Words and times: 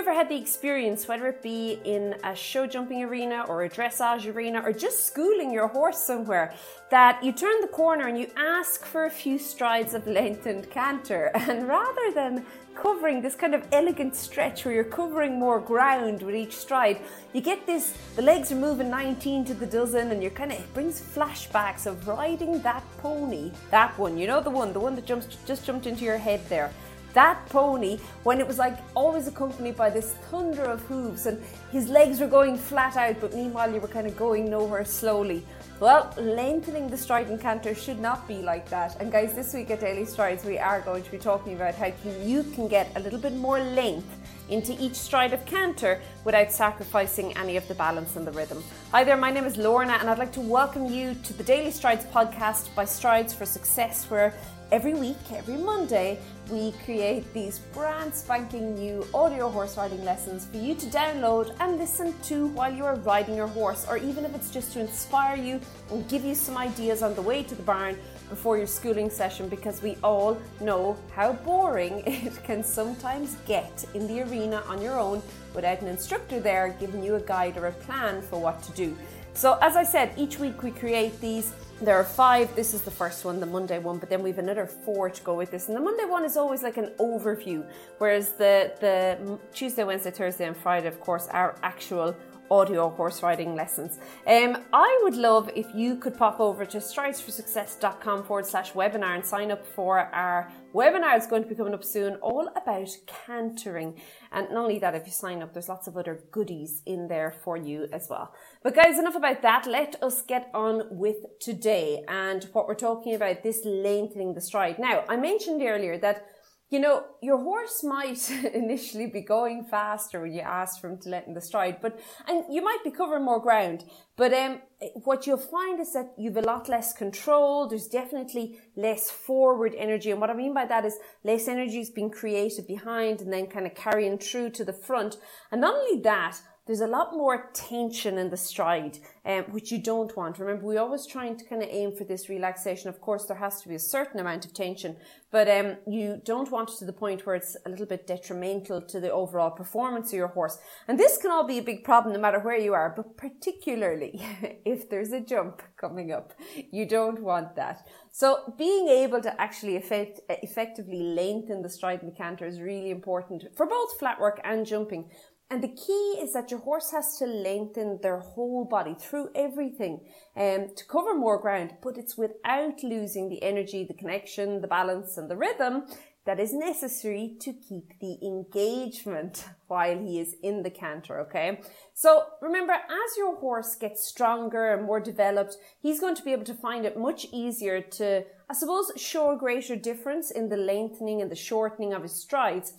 ever 0.00 0.14
had 0.14 0.30
the 0.30 0.36
experience, 0.36 1.06
whether 1.06 1.26
it 1.26 1.42
be 1.42 1.78
in 1.84 2.14
a 2.24 2.34
show 2.34 2.66
jumping 2.66 3.02
arena 3.02 3.44
or 3.46 3.64
a 3.64 3.68
dressage 3.68 4.24
arena 4.34 4.58
or 4.64 4.72
just 4.72 5.06
schooling 5.06 5.52
your 5.52 5.68
horse 5.68 5.98
somewhere, 5.98 6.54
that 6.90 7.22
you 7.22 7.32
turn 7.32 7.60
the 7.60 7.68
corner 7.68 8.06
and 8.08 8.18
you 8.18 8.26
ask 8.34 8.86
for 8.86 9.04
a 9.04 9.10
few 9.10 9.38
strides 9.38 9.92
of 9.92 10.06
lengthened 10.06 10.70
canter, 10.70 11.30
and 11.34 11.68
rather 11.68 12.12
than 12.14 12.46
covering 12.74 13.20
this 13.20 13.34
kind 13.34 13.54
of 13.54 13.62
elegant 13.72 14.16
stretch 14.16 14.64
where 14.64 14.72
you're 14.72 14.84
covering 14.84 15.38
more 15.38 15.60
ground 15.60 16.22
with 16.22 16.34
each 16.34 16.56
stride. 16.56 16.98
You 17.34 17.42
get 17.42 17.66
this, 17.66 17.94
the 18.16 18.22
legs 18.22 18.50
are 18.52 18.56
moving 18.56 18.88
19 18.88 19.44
to 19.46 19.54
the 19.54 19.66
dozen, 19.66 20.12
and 20.12 20.22
you're 20.22 20.30
kind 20.30 20.50
of, 20.50 20.58
it 20.58 20.72
brings 20.72 20.98
flashbacks 20.98 21.84
of 21.84 22.08
riding 22.08 22.62
that 22.62 22.82
pony. 22.96 23.52
That 23.70 23.98
one, 23.98 24.16
you 24.16 24.26
know, 24.26 24.40
the 24.40 24.48
one, 24.48 24.72
the 24.72 24.80
one 24.80 24.94
that 24.94 25.04
jumps, 25.04 25.26
just 25.46 25.66
jumped 25.66 25.86
into 25.86 26.04
your 26.04 26.16
head 26.16 26.40
there. 26.48 26.72
That 27.12 27.44
pony, 27.48 27.98
when 28.22 28.38
it 28.38 28.46
was 28.46 28.58
like 28.58 28.78
always 28.94 29.26
accompanied 29.26 29.76
by 29.76 29.90
this 29.90 30.12
thunder 30.30 30.62
of 30.62 30.80
hooves, 30.82 31.26
and 31.26 31.42
his 31.72 31.88
legs 31.88 32.20
were 32.20 32.28
going 32.28 32.56
flat 32.56 32.96
out, 32.96 33.20
but 33.20 33.34
meanwhile 33.34 33.72
you 33.72 33.80
were 33.80 33.88
kind 33.88 34.06
of 34.06 34.16
going 34.16 34.48
nowhere 34.48 34.84
slowly. 34.84 35.44
Well, 35.80 36.14
lengthening 36.16 36.88
the 36.88 36.96
stride 36.96 37.28
and 37.28 37.40
canter 37.40 37.74
should 37.74 37.98
not 37.98 38.28
be 38.28 38.42
like 38.42 38.68
that. 38.68 39.00
And 39.00 39.10
guys, 39.10 39.34
this 39.34 39.54
week 39.54 39.70
at 39.70 39.80
Daily 39.80 40.04
Strides, 40.04 40.44
we 40.44 40.58
are 40.58 40.80
going 40.82 41.02
to 41.02 41.10
be 41.10 41.18
talking 41.18 41.54
about 41.54 41.74
how 41.74 41.90
you 42.22 42.44
can 42.44 42.68
get 42.68 42.92
a 42.96 43.00
little 43.00 43.18
bit 43.18 43.34
more 43.34 43.58
length 43.58 44.06
into 44.48 44.76
each 44.80 44.94
stride 44.94 45.32
of 45.32 45.44
canter 45.46 46.00
without 46.24 46.52
sacrificing 46.52 47.36
any 47.36 47.56
of 47.56 47.66
the 47.66 47.74
balance 47.74 48.16
and 48.16 48.26
the 48.26 48.32
rhythm. 48.32 48.62
Hi 48.92 49.04
there, 49.04 49.16
my 49.16 49.30
name 49.30 49.44
is 49.44 49.56
Lorna, 49.56 49.94
and 49.94 50.10
I'd 50.10 50.18
like 50.18 50.32
to 50.32 50.40
welcome 50.40 50.86
you 50.86 51.14
to 51.14 51.32
the 51.32 51.44
Daily 51.44 51.70
Strides 51.70 52.04
podcast 52.06 52.74
by 52.74 52.84
Strides 52.84 53.32
for 53.32 53.46
Success, 53.46 54.10
where 54.10 54.34
every 54.72 54.94
week, 54.94 55.16
every 55.32 55.56
Monday, 55.56 56.18
we 56.48 56.72
create 56.84 57.32
these 57.34 57.58
brand 57.74 58.14
spanking 58.14 58.74
new 58.74 59.04
audio 59.12 59.48
horse 59.48 59.76
riding 59.76 60.04
lessons 60.04 60.46
for 60.46 60.58
you 60.58 60.74
to 60.74 60.86
download 60.86 61.54
and 61.60 61.76
listen 61.76 62.14
to 62.22 62.46
while 62.48 62.72
you 62.72 62.84
are 62.84 62.94
riding 62.96 63.34
your 63.34 63.48
horse, 63.48 63.86
or 63.88 63.96
even 63.96 64.24
if 64.24 64.34
it's 64.34 64.50
just 64.50 64.72
to 64.72 64.80
inspire 64.80 65.36
you 65.36 65.60
and 65.90 66.08
give 66.08 66.24
you 66.24 66.34
some 66.34 66.56
ideas 66.56 67.02
on 67.02 67.14
the 67.14 67.22
way 67.22 67.42
to 67.42 67.54
the 67.54 67.62
barn 67.62 67.98
before 68.28 68.56
your 68.56 68.66
schooling 68.66 69.10
session 69.10 69.48
because 69.48 69.82
we 69.82 69.96
all 70.04 70.40
know 70.60 70.96
how 71.14 71.32
boring 71.32 72.02
it 72.06 72.42
can 72.44 72.62
sometimes 72.62 73.36
get 73.46 73.84
in 73.94 74.06
the 74.06 74.22
arena 74.22 74.62
on 74.68 74.80
your 74.80 74.98
own 74.98 75.20
without 75.52 75.80
an 75.80 75.88
instructor 75.88 76.38
there 76.38 76.76
giving 76.78 77.02
you 77.02 77.16
a 77.16 77.20
guide 77.20 77.56
or 77.56 77.66
a 77.66 77.72
plan 77.72 78.22
for 78.22 78.40
what 78.40 78.62
to 78.62 78.72
do. 78.72 78.96
So, 79.32 79.58
as 79.62 79.76
I 79.76 79.84
said, 79.84 80.12
each 80.16 80.38
week 80.38 80.62
we 80.62 80.70
create 80.70 81.20
these 81.20 81.52
there 81.80 81.96
are 81.96 82.04
five. 82.04 82.54
This 82.54 82.74
is 82.74 82.82
the 82.82 82.90
first 82.90 83.24
one, 83.24 83.40
the 83.40 83.46
Monday 83.46 83.78
one, 83.78 83.98
but 83.98 84.10
then 84.10 84.22
we 84.22 84.30
have 84.30 84.38
another 84.38 84.66
four 84.66 85.10
to 85.10 85.22
go 85.22 85.34
with 85.34 85.50
this. 85.50 85.68
And 85.68 85.76
the 85.76 85.80
Monday 85.80 86.04
one 86.04 86.24
is 86.24 86.36
always 86.36 86.62
like 86.62 86.76
an 86.76 86.90
overview, 86.98 87.64
whereas 87.98 88.32
the 88.32 88.72
the 88.80 89.38
Tuesday, 89.52 89.84
Wednesday, 89.84 90.10
Thursday, 90.10 90.46
and 90.46 90.56
Friday, 90.56 90.88
of 90.88 91.00
course, 91.00 91.26
are 91.28 91.56
actual 91.62 92.14
audio 92.50 92.90
horse 92.90 93.22
riding 93.22 93.54
lessons. 93.54 93.98
Um, 94.26 94.58
I 94.72 95.00
would 95.02 95.14
love 95.14 95.50
if 95.54 95.66
you 95.74 95.96
could 95.96 96.16
pop 96.16 96.40
over 96.40 96.66
to 96.66 96.78
stridesforsuccess.com 96.78 98.24
forward 98.24 98.46
slash 98.46 98.72
webinar 98.72 99.14
and 99.14 99.24
sign 99.24 99.50
up 99.50 99.66
for 99.66 99.98
our 99.98 100.50
webinar. 100.74 101.16
It's 101.16 101.26
going 101.26 101.42
to 101.42 101.48
be 101.48 101.54
coming 101.54 101.74
up 101.74 101.84
soon, 101.84 102.16
all 102.16 102.48
about 102.56 102.90
cantering. 103.06 104.00
And 104.32 104.48
not 104.50 104.64
only 104.64 104.78
that, 104.80 104.94
if 104.94 105.06
you 105.06 105.12
sign 105.12 105.42
up, 105.42 105.52
there's 105.52 105.68
lots 105.68 105.86
of 105.86 105.96
other 105.96 106.24
goodies 106.30 106.82
in 106.86 107.08
there 107.08 107.30
for 107.44 107.56
you 107.56 107.88
as 107.92 108.08
well. 108.10 108.34
But 108.62 108.74
guys, 108.74 108.98
enough 108.98 109.16
about 109.16 109.42
that. 109.42 109.66
Let 109.66 110.02
us 110.02 110.22
get 110.22 110.50
on 110.52 110.82
with 110.90 111.38
today 111.40 112.04
and 112.08 112.44
what 112.52 112.66
we're 112.66 112.74
talking 112.74 113.14
about 113.14 113.42
this 113.42 113.64
lengthening 113.64 114.34
the 114.34 114.40
stride. 114.40 114.78
Now, 114.78 115.04
I 115.08 115.16
mentioned 115.16 115.62
earlier 115.62 115.98
that 115.98 116.26
you 116.70 116.78
know, 116.78 117.04
your 117.20 117.38
horse 117.38 117.82
might 117.82 118.30
initially 118.54 119.06
be 119.06 119.20
going 119.20 119.64
faster 119.64 120.20
when 120.20 120.32
you 120.32 120.40
ask 120.40 120.80
for 120.80 120.88
him 120.88 120.98
to 120.98 121.08
let 121.08 121.26
in 121.26 121.34
the 121.34 121.40
stride, 121.40 121.80
but 121.82 121.98
and 122.28 122.44
you 122.48 122.62
might 122.62 122.84
be 122.84 122.92
covering 122.92 123.24
more 123.24 123.40
ground. 123.40 123.84
But 124.16 124.32
um, 124.32 124.60
what 125.02 125.26
you'll 125.26 125.36
find 125.36 125.80
is 125.80 125.92
that 125.94 126.12
you've 126.16 126.36
a 126.36 126.42
lot 126.42 126.68
less 126.68 126.92
control. 126.92 127.66
There's 127.66 127.88
definitely 127.88 128.58
less 128.76 129.10
forward 129.10 129.74
energy, 129.76 130.12
and 130.12 130.20
what 130.20 130.30
I 130.30 130.34
mean 130.34 130.54
by 130.54 130.64
that 130.66 130.84
is 130.84 130.96
less 131.24 131.48
energy 131.48 131.80
is 131.80 131.90
being 131.90 132.10
created 132.10 132.68
behind 132.68 133.20
and 133.20 133.32
then 133.32 133.48
kind 133.48 133.66
of 133.66 133.74
carrying 133.74 134.18
through 134.18 134.50
to 134.50 134.64
the 134.64 134.72
front. 134.72 135.16
And 135.50 135.60
not 135.60 135.74
only 135.74 136.00
that, 136.02 136.38
there's 136.70 136.80
a 136.80 136.86
lot 136.86 137.12
more 137.12 137.50
tension 137.52 138.16
in 138.16 138.30
the 138.30 138.36
stride, 138.36 138.96
um, 139.26 139.42
which 139.50 139.72
you 139.72 139.78
don't 139.82 140.16
want. 140.16 140.38
Remember, 140.38 140.64
we're 140.64 140.80
always 140.80 141.04
trying 141.04 141.36
to 141.36 141.44
kind 141.44 141.64
of 141.64 141.68
aim 141.68 141.96
for 141.96 142.04
this 142.04 142.28
relaxation. 142.28 142.88
Of 142.88 143.00
course, 143.00 143.24
there 143.24 143.38
has 143.38 143.60
to 143.62 143.68
be 143.68 143.74
a 143.74 143.80
certain 143.80 144.20
amount 144.20 144.44
of 144.44 144.54
tension, 144.54 144.94
but 145.32 145.50
um, 145.50 145.78
you 145.88 146.22
don't 146.24 146.48
want 146.48 146.70
it 146.70 146.78
to 146.78 146.84
the 146.84 146.92
point 146.92 147.26
where 147.26 147.34
it's 147.34 147.56
a 147.66 147.68
little 147.68 147.86
bit 147.86 148.06
detrimental 148.06 148.80
to 148.82 149.00
the 149.00 149.10
overall 149.10 149.50
performance 149.50 150.12
of 150.12 150.18
your 150.18 150.28
horse. 150.28 150.58
And 150.86 150.96
this 150.96 151.16
can 151.16 151.32
all 151.32 151.44
be 151.44 151.58
a 151.58 151.62
big 151.62 151.82
problem 151.82 152.14
no 152.14 152.20
matter 152.20 152.38
where 152.38 152.58
you 152.58 152.72
are, 152.72 152.94
but 152.96 153.16
particularly 153.16 154.22
if 154.64 154.88
there's 154.88 155.10
a 155.10 155.20
jump 155.20 155.62
coming 155.76 156.12
up. 156.12 156.34
You 156.70 156.86
don't 156.86 157.20
want 157.20 157.56
that. 157.56 157.88
So 158.12 158.54
being 158.56 158.86
able 158.88 159.20
to 159.22 159.40
actually 159.40 159.74
effect, 159.74 160.20
effectively 160.28 161.02
lengthen 161.02 161.62
the 161.62 161.68
stride 161.68 162.02
and 162.02 162.16
canter 162.16 162.46
is 162.46 162.60
really 162.60 162.90
important 162.90 163.44
for 163.56 163.66
both 163.66 163.98
flat 163.98 164.20
work 164.20 164.40
and 164.44 164.64
jumping. 164.64 165.10
And 165.50 165.64
the 165.64 165.68
key 165.68 166.18
is 166.22 166.32
that 166.32 166.52
your 166.52 166.60
horse 166.60 166.92
has 166.92 167.18
to 167.18 167.26
lengthen 167.26 167.98
their 168.02 168.20
whole 168.20 168.64
body 168.64 168.94
through 168.94 169.30
everything 169.34 170.00
um, 170.36 170.68
to 170.76 170.84
cover 170.88 171.12
more 171.12 171.40
ground, 171.40 171.74
but 171.82 171.98
it's 171.98 172.16
without 172.16 172.84
losing 172.84 173.28
the 173.28 173.42
energy, 173.42 173.82
the 173.84 173.94
connection, 173.94 174.60
the 174.60 174.68
balance, 174.68 175.16
and 175.16 175.28
the 175.28 175.36
rhythm 175.36 175.86
that 176.24 176.38
is 176.38 176.52
necessary 176.52 177.34
to 177.40 177.52
keep 177.52 177.98
the 177.98 178.16
engagement 178.22 179.46
while 179.66 179.98
he 179.98 180.20
is 180.20 180.36
in 180.40 180.62
the 180.62 180.70
canter, 180.70 181.18
okay? 181.22 181.60
So 181.94 182.26
remember, 182.40 182.74
as 182.74 183.16
your 183.18 183.36
horse 183.40 183.74
gets 183.74 184.06
stronger 184.06 184.72
and 184.72 184.86
more 184.86 185.00
developed, 185.00 185.56
he's 185.80 185.98
going 185.98 186.14
to 186.14 186.22
be 186.22 186.30
able 186.30 186.44
to 186.44 186.54
find 186.54 186.84
it 186.84 186.96
much 186.96 187.26
easier 187.32 187.80
to, 187.80 188.24
I 188.48 188.54
suppose, 188.54 188.92
show 188.96 189.32
a 189.32 189.36
greater 189.36 189.74
difference 189.74 190.30
in 190.30 190.48
the 190.48 190.56
lengthening 190.56 191.20
and 191.20 191.30
the 191.30 191.34
shortening 191.36 191.92
of 191.92 192.02
his 192.02 192.14
strides 192.14 192.74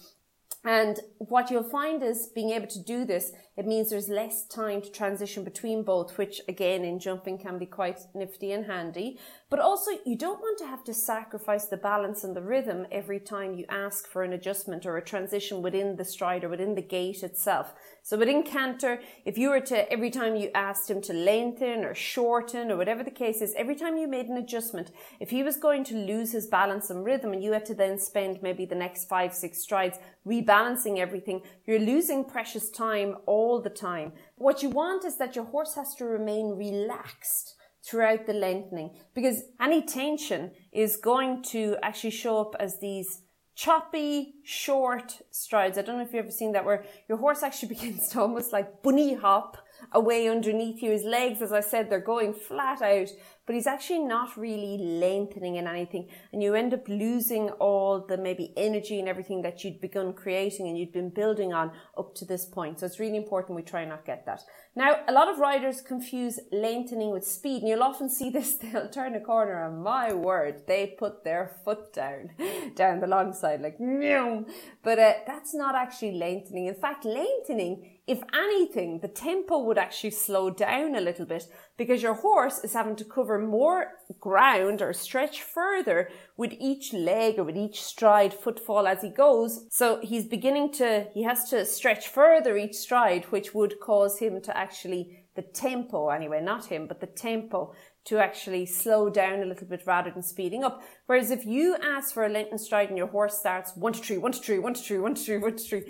and 0.64 1.00
what 1.18 1.50
you'll 1.50 1.64
find 1.70 2.04
is 2.04 2.30
being 2.34 2.52
able 2.52 2.68
to 2.68 2.84
do 2.84 3.04
this, 3.04 3.32
it 3.58 3.68
means 3.68 3.90
there's 3.90 4.08
less 4.08 4.46
time 4.46 4.82
to 4.82 4.90
transition 4.92 5.44
between 5.44 5.84
both, 5.84 6.18
which 6.18 6.40
again 6.48 6.86
in 6.86 7.00
jumping 7.00 7.38
can 7.38 7.58
be 7.58 7.66
quite 7.66 8.00
nifty 8.16 8.54
and 8.54 8.66
handy. 8.66 9.20
But 9.50 9.60
also 9.60 9.92
you 10.06 10.18
don't 10.18 10.40
want 10.40 10.58
to 10.60 10.68
have 10.68 10.86
to 10.86 10.94
sacrifice 10.94 11.66
the 11.66 11.76
balance 11.76 12.24
and 12.24 12.34
the 12.34 12.42
rhythm 12.42 12.88
every 12.92 13.20
time 13.20 13.56
you 13.56 13.66
ask 13.68 14.08
for 14.08 14.24
an 14.24 14.32
adjustment 14.32 14.86
or 14.86 14.96
a 14.96 15.04
transition 15.04 15.62
within 15.62 15.98
the 15.98 16.06
stride 16.06 16.46
or 16.46 16.50
within 16.50 16.76
the 16.76 16.82
gait 16.82 17.24
itself. 17.24 17.74
So 18.04 18.18
within 18.18 18.44
canter, 18.44 19.02
if 19.26 19.38
you 19.38 19.50
were 19.50 19.60
to, 19.60 19.92
every 19.92 20.10
time 20.10 20.38
you 20.38 20.50
asked 20.56 20.90
him 20.90 21.02
to 21.02 21.14
lengthen 21.14 21.84
or 21.84 21.94
shorten 21.94 22.72
or 22.72 22.78
whatever 22.78 23.04
the 23.04 23.12
case 23.12 23.42
is, 23.42 23.54
every 23.58 23.76
time 23.76 23.98
you 23.98 24.08
made 24.08 24.28
an 24.28 24.38
adjustment, 24.38 24.92
if 25.20 25.30
he 25.30 25.44
was 25.44 25.58
going 25.58 25.84
to 25.86 25.96
lose 25.96 26.32
his 26.32 26.48
balance 26.48 26.90
and 26.90 27.04
rhythm 27.04 27.34
and 27.34 27.44
you 27.44 27.52
had 27.52 27.66
to 27.66 27.76
then 27.76 28.00
spend 28.00 28.42
maybe 28.42 28.66
the 28.66 28.76
next 28.76 29.10
five, 29.10 29.34
six 29.34 29.62
strides 29.62 30.00
rebalancing 30.26 31.00
everything, 31.00 31.42
you're 31.66 31.80
losing 31.80 32.24
precious 32.24 32.70
time 32.70 33.18
all 33.26 33.41
the 33.62 33.70
time. 33.70 34.14
What 34.36 34.62
you 34.64 34.70
want 34.70 35.06
is 35.06 35.18
that 35.18 35.36
your 35.36 35.46
horse 35.46 35.76
has 35.76 35.96
to 35.96 36.06
remain 36.06 36.58
relaxed 36.58 37.56
throughout 37.84 38.26
the 38.26 38.34
lengthening 38.34 38.92
because 39.14 39.44
any 39.60 39.82
tension 39.82 40.52
is 40.72 40.98
going 40.98 41.44
to 41.44 41.78
actually 41.82 42.12
show 42.12 42.40
up 42.40 42.56
as 42.60 42.80
these 42.80 43.24
choppy, 43.56 44.36
short 44.44 45.22
strides. 45.32 45.78
I 45.78 45.82
don't 45.82 45.98
know 45.98 46.04
if 46.04 46.14
you've 46.14 46.26
ever 46.26 46.32
seen 46.32 46.52
that 46.54 46.66
where 46.66 46.84
your 47.08 47.18
horse 47.18 47.44
actually 47.44 47.70
begins 47.76 48.10
to 48.10 48.22
almost 48.22 48.54
like 48.54 48.82
bunny 48.82 49.16
hop 49.16 49.58
away 49.92 50.28
underneath 50.28 50.82
you. 50.82 50.92
His 50.92 51.04
legs, 51.04 51.42
as 51.42 51.52
I 51.52 51.62
said, 51.62 51.90
they're 51.90 52.00
going 52.00 52.34
flat 52.34 52.82
out, 52.82 53.10
but 53.46 53.56
he's 53.56 53.68
actually 53.68 54.00
not 54.00 54.38
really 54.38 54.78
lengthening 54.78 55.56
in 55.56 55.68
anything. 55.68 56.10
And 56.32 56.42
you 56.42 56.56
end 56.56 56.74
up 56.74 56.88
losing 56.88 57.50
all 57.52 58.06
the 58.08 58.18
maybe 58.18 58.54
energy 58.56 59.00
and 59.00 59.10
everything 59.10 59.42
that 59.42 59.64
you'd 59.64 59.82
begun 59.82 60.14
creating 60.14 60.68
and 60.68 60.78
you'd 60.78 60.94
been 60.94 61.10
building 61.10 61.54
on 61.54 61.72
up 61.98 62.16
to 62.16 62.26
this 62.26 62.46
point. 62.46 62.80
So 62.80 62.86
it's 62.86 63.00
really 63.00 63.18
important 63.18 63.56
we 63.56 63.64
try 63.64 63.86
not 63.86 64.06
get 64.06 64.26
that. 64.26 64.42
Now, 64.74 65.02
a 65.06 65.12
lot 65.12 65.28
of 65.28 65.38
riders 65.38 65.82
confuse 65.82 66.40
lengthening 66.52 67.12
with 67.12 67.28
speed, 67.28 67.62
and 67.62 67.68
you'll 67.68 67.84
often 67.84 68.10
see 68.10 68.30
this. 68.30 68.56
They'll 68.62 68.90
turn 68.90 69.16
a 69.16 69.20
corner, 69.20 69.66
and 69.66 69.84
my 69.84 70.14
word, 70.14 70.64
they 70.66 70.96
put 70.98 71.26
their 71.26 71.58
foot 71.66 71.92
down, 71.92 72.30
down 72.76 73.02
the 73.02 73.08
long 73.08 73.34
side, 73.34 73.62
like, 73.62 73.82
meow. 73.82 74.46
But 74.82 74.98
uh, 74.98 75.14
that's 75.28 75.54
not 75.54 75.76
actually 75.76 76.14
lengthening. 76.14 76.68
In 76.68 76.76
fact, 76.76 77.04
lengthening 77.04 77.91
if 78.08 78.22
anything, 78.34 79.00
the 79.00 79.08
tempo 79.08 79.60
would 79.60 79.78
actually 79.78 80.10
slow 80.12 80.50
down 80.50 80.96
a 80.96 81.02
little 81.02 81.26
bit 81.26 81.46
because 81.78 82.02
your 82.02 82.16
horse 82.16 82.60
is 82.64 82.74
having 82.74 82.96
to 82.96 83.06
cover 83.06 83.38
more 83.38 83.94
ground 84.20 84.82
or 84.82 84.92
stretch 84.92 85.44
further 85.44 86.10
with 86.36 86.54
each 86.60 86.94
leg 86.94 87.38
or 87.38 87.44
with 87.44 87.56
each 87.56 87.82
stride 87.82 88.34
footfall 88.34 88.88
as 88.88 89.02
he 89.02 89.10
goes. 89.10 89.66
So 89.70 90.00
he's 90.02 90.26
beginning 90.26 90.72
to, 90.74 91.08
he 91.14 91.24
has 91.24 91.50
to 91.52 91.64
stretch 91.66 92.08
further 92.08 92.58
each 92.58 92.76
stride, 92.76 93.26
which 93.26 93.54
would 93.54 93.80
cause 93.80 94.18
him 94.18 94.42
to 94.42 94.58
actually 94.58 95.26
the 95.36 95.44
tempo 95.44 96.10
anyway, 96.10 96.42
not 96.42 96.66
him, 96.66 96.88
but 96.88 97.00
the 97.00 97.08
tempo 97.08 97.74
to 98.04 98.18
actually 98.18 98.66
slow 98.66 99.10
down 99.10 99.42
a 99.42 99.46
little 99.46 99.68
bit 99.68 99.84
rather 99.86 100.10
than 100.10 100.24
speeding 100.24 100.64
up. 100.64 100.82
Whereas 101.06 101.30
if 101.30 101.46
you 101.46 101.78
ask 101.84 102.14
for 102.14 102.26
a 102.26 102.30
lengthened 102.30 102.60
stride 102.60 102.90
and 102.90 102.98
your 102.98 103.08
horse 103.08 103.38
starts 103.38 103.76
one 103.76 103.94
to 103.94 104.00
three, 104.00 104.18
one 104.18 104.32
to 104.32 104.40
three, 104.40 104.58
one 104.58 104.74
to 104.74 104.82
three, 104.82 104.98
one 104.98 105.14
to 105.14 105.22
three, 105.22 105.38
one 105.38 105.56
to 105.56 105.64
three, 105.64 105.84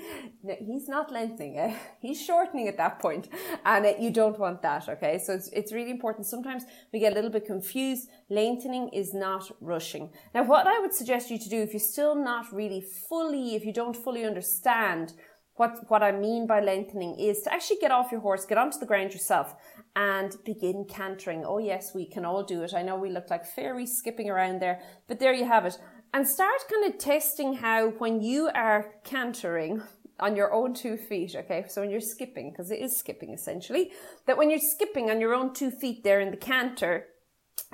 no, 0.43 0.55
he's 0.59 0.89
not 0.89 1.11
lengthening. 1.11 1.57
Eh? 1.57 1.75
He's 2.01 2.21
shortening 2.21 2.67
at 2.67 2.77
that 2.77 2.99
point, 2.99 3.29
and 3.63 3.85
uh, 3.85 3.93
you 3.99 4.11
don't 4.11 4.37
want 4.39 4.61
that. 4.63 4.89
Okay, 4.89 5.19
so 5.19 5.33
it's 5.33 5.49
it's 5.53 5.71
really 5.71 5.91
important. 5.91 6.25
Sometimes 6.25 6.63
we 6.91 6.99
get 6.99 7.13
a 7.13 7.15
little 7.15 7.29
bit 7.29 7.45
confused. 7.45 8.09
Lengthening 8.29 8.89
is 8.89 9.13
not 9.13 9.49
rushing. 9.61 10.09
Now, 10.33 10.43
what 10.43 10.67
I 10.67 10.79
would 10.79 10.93
suggest 10.93 11.29
you 11.29 11.37
to 11.37 11.49
do 11.49 11.61
if 11.61 11.73
you're 11.73 11.79
still 11.79 12.15
not 12.15 12.51
really 12.51 12.81
fully, 12.81 13.55
if 13.55 13.65
you 13.65 13.71
don't 13.71 13.95
fully 13.95 14.25
understand 14.25 15.13
what, 15.55 15.89
what 15.89 16.01
I 16.01 16.11
mean 16.11 16.47
by 16.47 16.59
lengthening 16.59 17.19
is 17.19 17.41
to 17.43 17.53
actually 17.53 17.77
get 17.77 17.91
off 17.91 18.11
your 18.11 18.21
horse, 18.21 18.45
get 18.45 18.57
onto 18.57 18.79
the 18.79 18.85
ground 18.85 19.13
yourself 19.13 19.55
and 19.95 20.35
begin 20.45 20.85
cantering. 20.87 21.43
Oh 21.45 21.57
yes, 21.57 21.93
we 21.93 22.05
can 22.05 22.25
all 22.25 22.43
do 22.43 22.63
it. 22.63 22.73
I 22.73 22.81
know 22.81 22.95
we 22.95 23.09
look 23.09 23.29
like 23.29 23.45
fairies 23.45 23.97
skipping 23.97 24.29
around 24.29 24.61
there, 24.61 24.81
but 25.07 25.19
there 25.19 25.33
you 25.33 25.45
have 25.45 25.65
it. 25.65 25.77
And 26.13 26.27
start 26.27 26.59
kind 26.69 26.93
of 26.93 26.99
testing 26.99 27.55
how 27.55 27.89
when 27.89 28.21
you 28.21 28.49
are 28.53 28.95
cantering 29.03 29.81
on 30.19 30.35
your 30.35 30.53
own 30.53 30.73
two 30.73 30.97
feet, 30.97 31.35
okay? 31.35 31.65
So 31.67 31.81
when 31.81 31.89
you're 31.89 31.99
skipping, 31.99 32.51
because 32.51 32.69
it 32.69 32.79
is 32.79 32.97
skipping 32.97 33.33
essentially, 33.33 33.91
that 34.27 34.37
when 34.37 34.49
you're 34.49 34.59
skipping 34.59 35.09
on 35.09 35.19
your 35.19 35.33
own 35.33 35.53
two 35.53 35.71
feet 35.71 36.03
there 36.03 36.19
in 36.19 36.31
the 36.31 36.37
canter, 36.37 37.07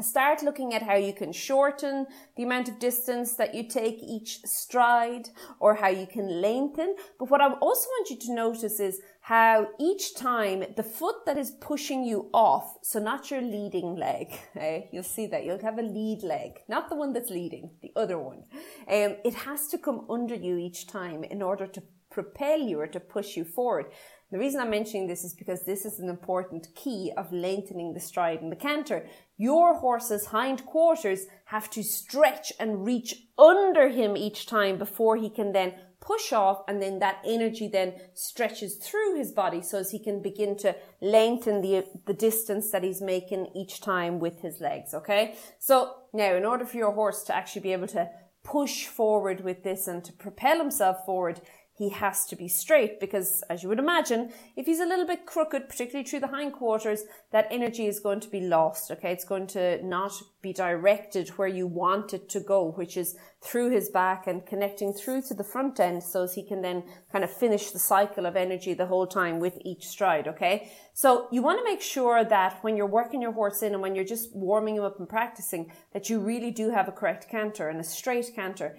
start 0.01 0.43
looking 0.43 0.73
at 0.73 0.83
how 0.83 0.95
you 0.95 1.13
can 1.13 1.31
shorten 1.31 2.05
the 2.35 2.43
amount 2.43 2.69
of 2.69 2.79
distance 2.79 3.33
that 3.33 3.55
you 3.55 3.67
take 3.67 3.99
each 4.01 4.39
stride 4.45 5.29
or 5.59 5.75
how 5.75 5.89
you 5.89 6.07
can 6.07 6.41
lengthen. 6.41 6.95
But 7.19 7.29
what 7.29 7.41
I 7.41 7.51
also 7.53 7.87
want 7.89 8.09
you 8.09 8.17
to 8.17 8.33
notice 8.33 8.79
is 8.79 9.01
how 9.21 9.67
each 9.79 10.15
time 10.15 10.63
the 10.75 10.83
foot 10.83 11.25
that 11.25 11.37
is 11.37 11.51
pushing 11.51 12.05
you 12.05 12.29
off, 12.33 12.77
so 12.81 12.99
not 12.99 13.29
your 13.29 13.41
leading 13.41 13.95
leg, 13.95 14.27
eh? 14.55 14.81
you'll 14.91 15.03
see 15.03 15.27
that 15.27 15.43
you'll 15.43 15.61
have 15.61 15.79
a 15.79 15.81
lead 15.81 16.23
leg, 16.23 16.59
not 16.69 16.89
the 16.89 16.95
one 16.95 17.11
that's 17.11 17.29
leading, 17.29 17.71
the 17.81 17.91
other 17.95 18.17
one. 18.17 18.43
Um, 18.87 19.17
it 19.25 19.33
has 19.33 19.67
to 19.67 19.77
come 19.77 20.05
under 20.09 20.35
you 20.35 20.57
each 20.57 20.87
time 20.87 21.23
in 21.23 21.41
order 21.41 21.67
to 21.67 21.83
propel 22.09 22.59
you 22.59 22.79
or 22.79 22.87
to 22.87 22.99
push 22.99 23.35
you 23.35 23.43
forward. 23.43 23.87
The 24.29 24.37
reason 24.37 24.59
I'm 24.59 24.69
mentioning 24.69 25.07
this 25.07 25.23
is 25.23 25.33
because 25.33 25.63
this 25.63 25.85
is 25.85 25.99
an 25.99 26.09
important 26.09 26.67
key 26.75 27.13
of 27.15 27.31
lengthening 27.31 27.93
the 27.93 27.99
stride 28.01 28.41
and 28.41 28.51
the 28.51 28.57
canter. 28.57 29.07
Your 29.37 29.75
horse's 29.75 30.27
hind 30.27 30.65
quarters 30.65 31.27
have 31.45 31.69
to 31.71 31.83
stretch 31.83 32.51
and 32.59 32.85
reach 32.85 33.27
under 33.37 33.87
him 33.87 34.17
each 34.17 34.45
time 34.45 34.77
before 34.77 35.15
he 35.15 35.29
can 35.29 35.53
then 35.53 35.73
push 36.01 36.33
off 36.33 36.61
and 36.67 36.81
then 36.81 36.99
that 36.99 37.21
energy 37.25 37.67
then 37.67 37.93
stretches 38.13 38.75
through 38.75 39.17
his 39.17 39.31
body 39.31 39.61
so 39.61 39.77
as 39.77 39.91
he 39.91 39.99
can 39.99 40.21
begin 40.21 40.57
to 40.57 40.75
lengthen 41.01 41.61
the, 41.61 41.85
the 42.05 42.13
distance 42.13 42.69
that 42.71 42.83
he's 42.83 43.01
making 43.01 43.47
each 43.55 43.79
time 43.81 44.19
with 44.19 44.41
his 44.41 44.59
legs. 44.59 44.93
Okay. 44.93 45.35
So 45.57 45.95
now 46.13 46.35
in 46.35 46.45
order 46.45 46.65
for 46.65 46.77
your 46.77 46.91
horse 46.91 47.23
to 47.23 47.35
actually 47.35 47.61
be 47.61 47.73
able 47.73 47.87
to 47.87 48.09
push 48.43 48.85
forward 48.85 49.41
with 49.41 49.63
this 49.63 49.87
and 49.87 50.03
to 50.03 50.13
propel 50.13 50.57
himself 50.57 51.05
forward, 51.05 51.41
he 51.77 51.89
has 51.89 52.25
to 52.25 52.35
be 52.35 52.47
straight 52.47 52.99
because, 52.99 53.43
as 53.51 53.61
you 53.61 53.69
would 53.69 53.77
imagine, 53.77 54.31
if 54.55 54.65
he's 54.65 54.79
a 54.79 54.85
little 54.85 55.05
bit 55.05 55.27
crooked, 55.27 55.69
particularly 55.69 56.03
through 56.09 56.21
the 56.21 56.27
hindquarters, 56.27 57.03
that 57.31 57.47
energy 57.51 57.85
is 57.85 57.99
going 57.99 58.19
to 58.21 58.29
be 58.29 58.41
lost. 58.41 58.89
Okay, 58.89 59.11
it's 59.11 59.23
going 59.23 59.45
to 59.47 59.85
not 59.85 60.11
be 60.41 60.51
directed 60.51 61.29
where 61.29 61.47
you 61.47 61.67
want 61.67 62.15
it 62.15 62.29
to 62.29 62.39
go, 62.39 62.71
which 62.71 62.97
is 62.97 63.15
through 63.41 63.69
his 63.69 63.89
back 63.89 64.25
and 64.25 64.43
connecting 64.47 64.91
through 64.91 65.21
to 65.21 65.35
the 65.35 65.43
front 65.43 65.79
end 65.79 66.01
so 66.01 66.23
as 66.23 66.33
he 66.33 66.41
can 66.41 66.63
then 66.63 66.83
kind 67.11 67.23
of 67.23 67.31
finish 67.31 67.69
the 67.69 67.77
cycle 67.77 68.25
of 68.25 68.35
energy 68.35 68.73
the 68.73 68.87
whole 68.87 69.05
time 69.05 69.39
with 69.39 69.59
each 69.63 69.87
stride. 69.87 70.27
Okay, 70.27 70.71
so 70.95 71.27
you 71.31 71.43
want 71.43 71.59
to 71.59 71.63
make 71.63 71.81
sure 71.81 72.23
that 72.23 72.57
when 72.63 72.75
you're 72.75 72.87
working 72.87 73.21
your 73.21 73.33
horse 73.33 73.61
in 73.61 73.73
and 73.73 73.83
when 73.83 73.93
you're 73.93 74.03
just 74.03 74.35
warming 74.35 74.77
him 74.77 74.83
up 74.83 74.97
and 74.97 75.07
practicing, 75.07 75.71
that 75.93 76.09
you 76.09 76.19
really 76.19 76.49
do 76.49 76.71
have 76.71 76.87
a 76.87 76.91
correct 76.91 77.29
canter 77.29 77.69
and 77.69 77.79
a 77.79 77.83
straight 77.83 78.31
canter. 78.33 78.75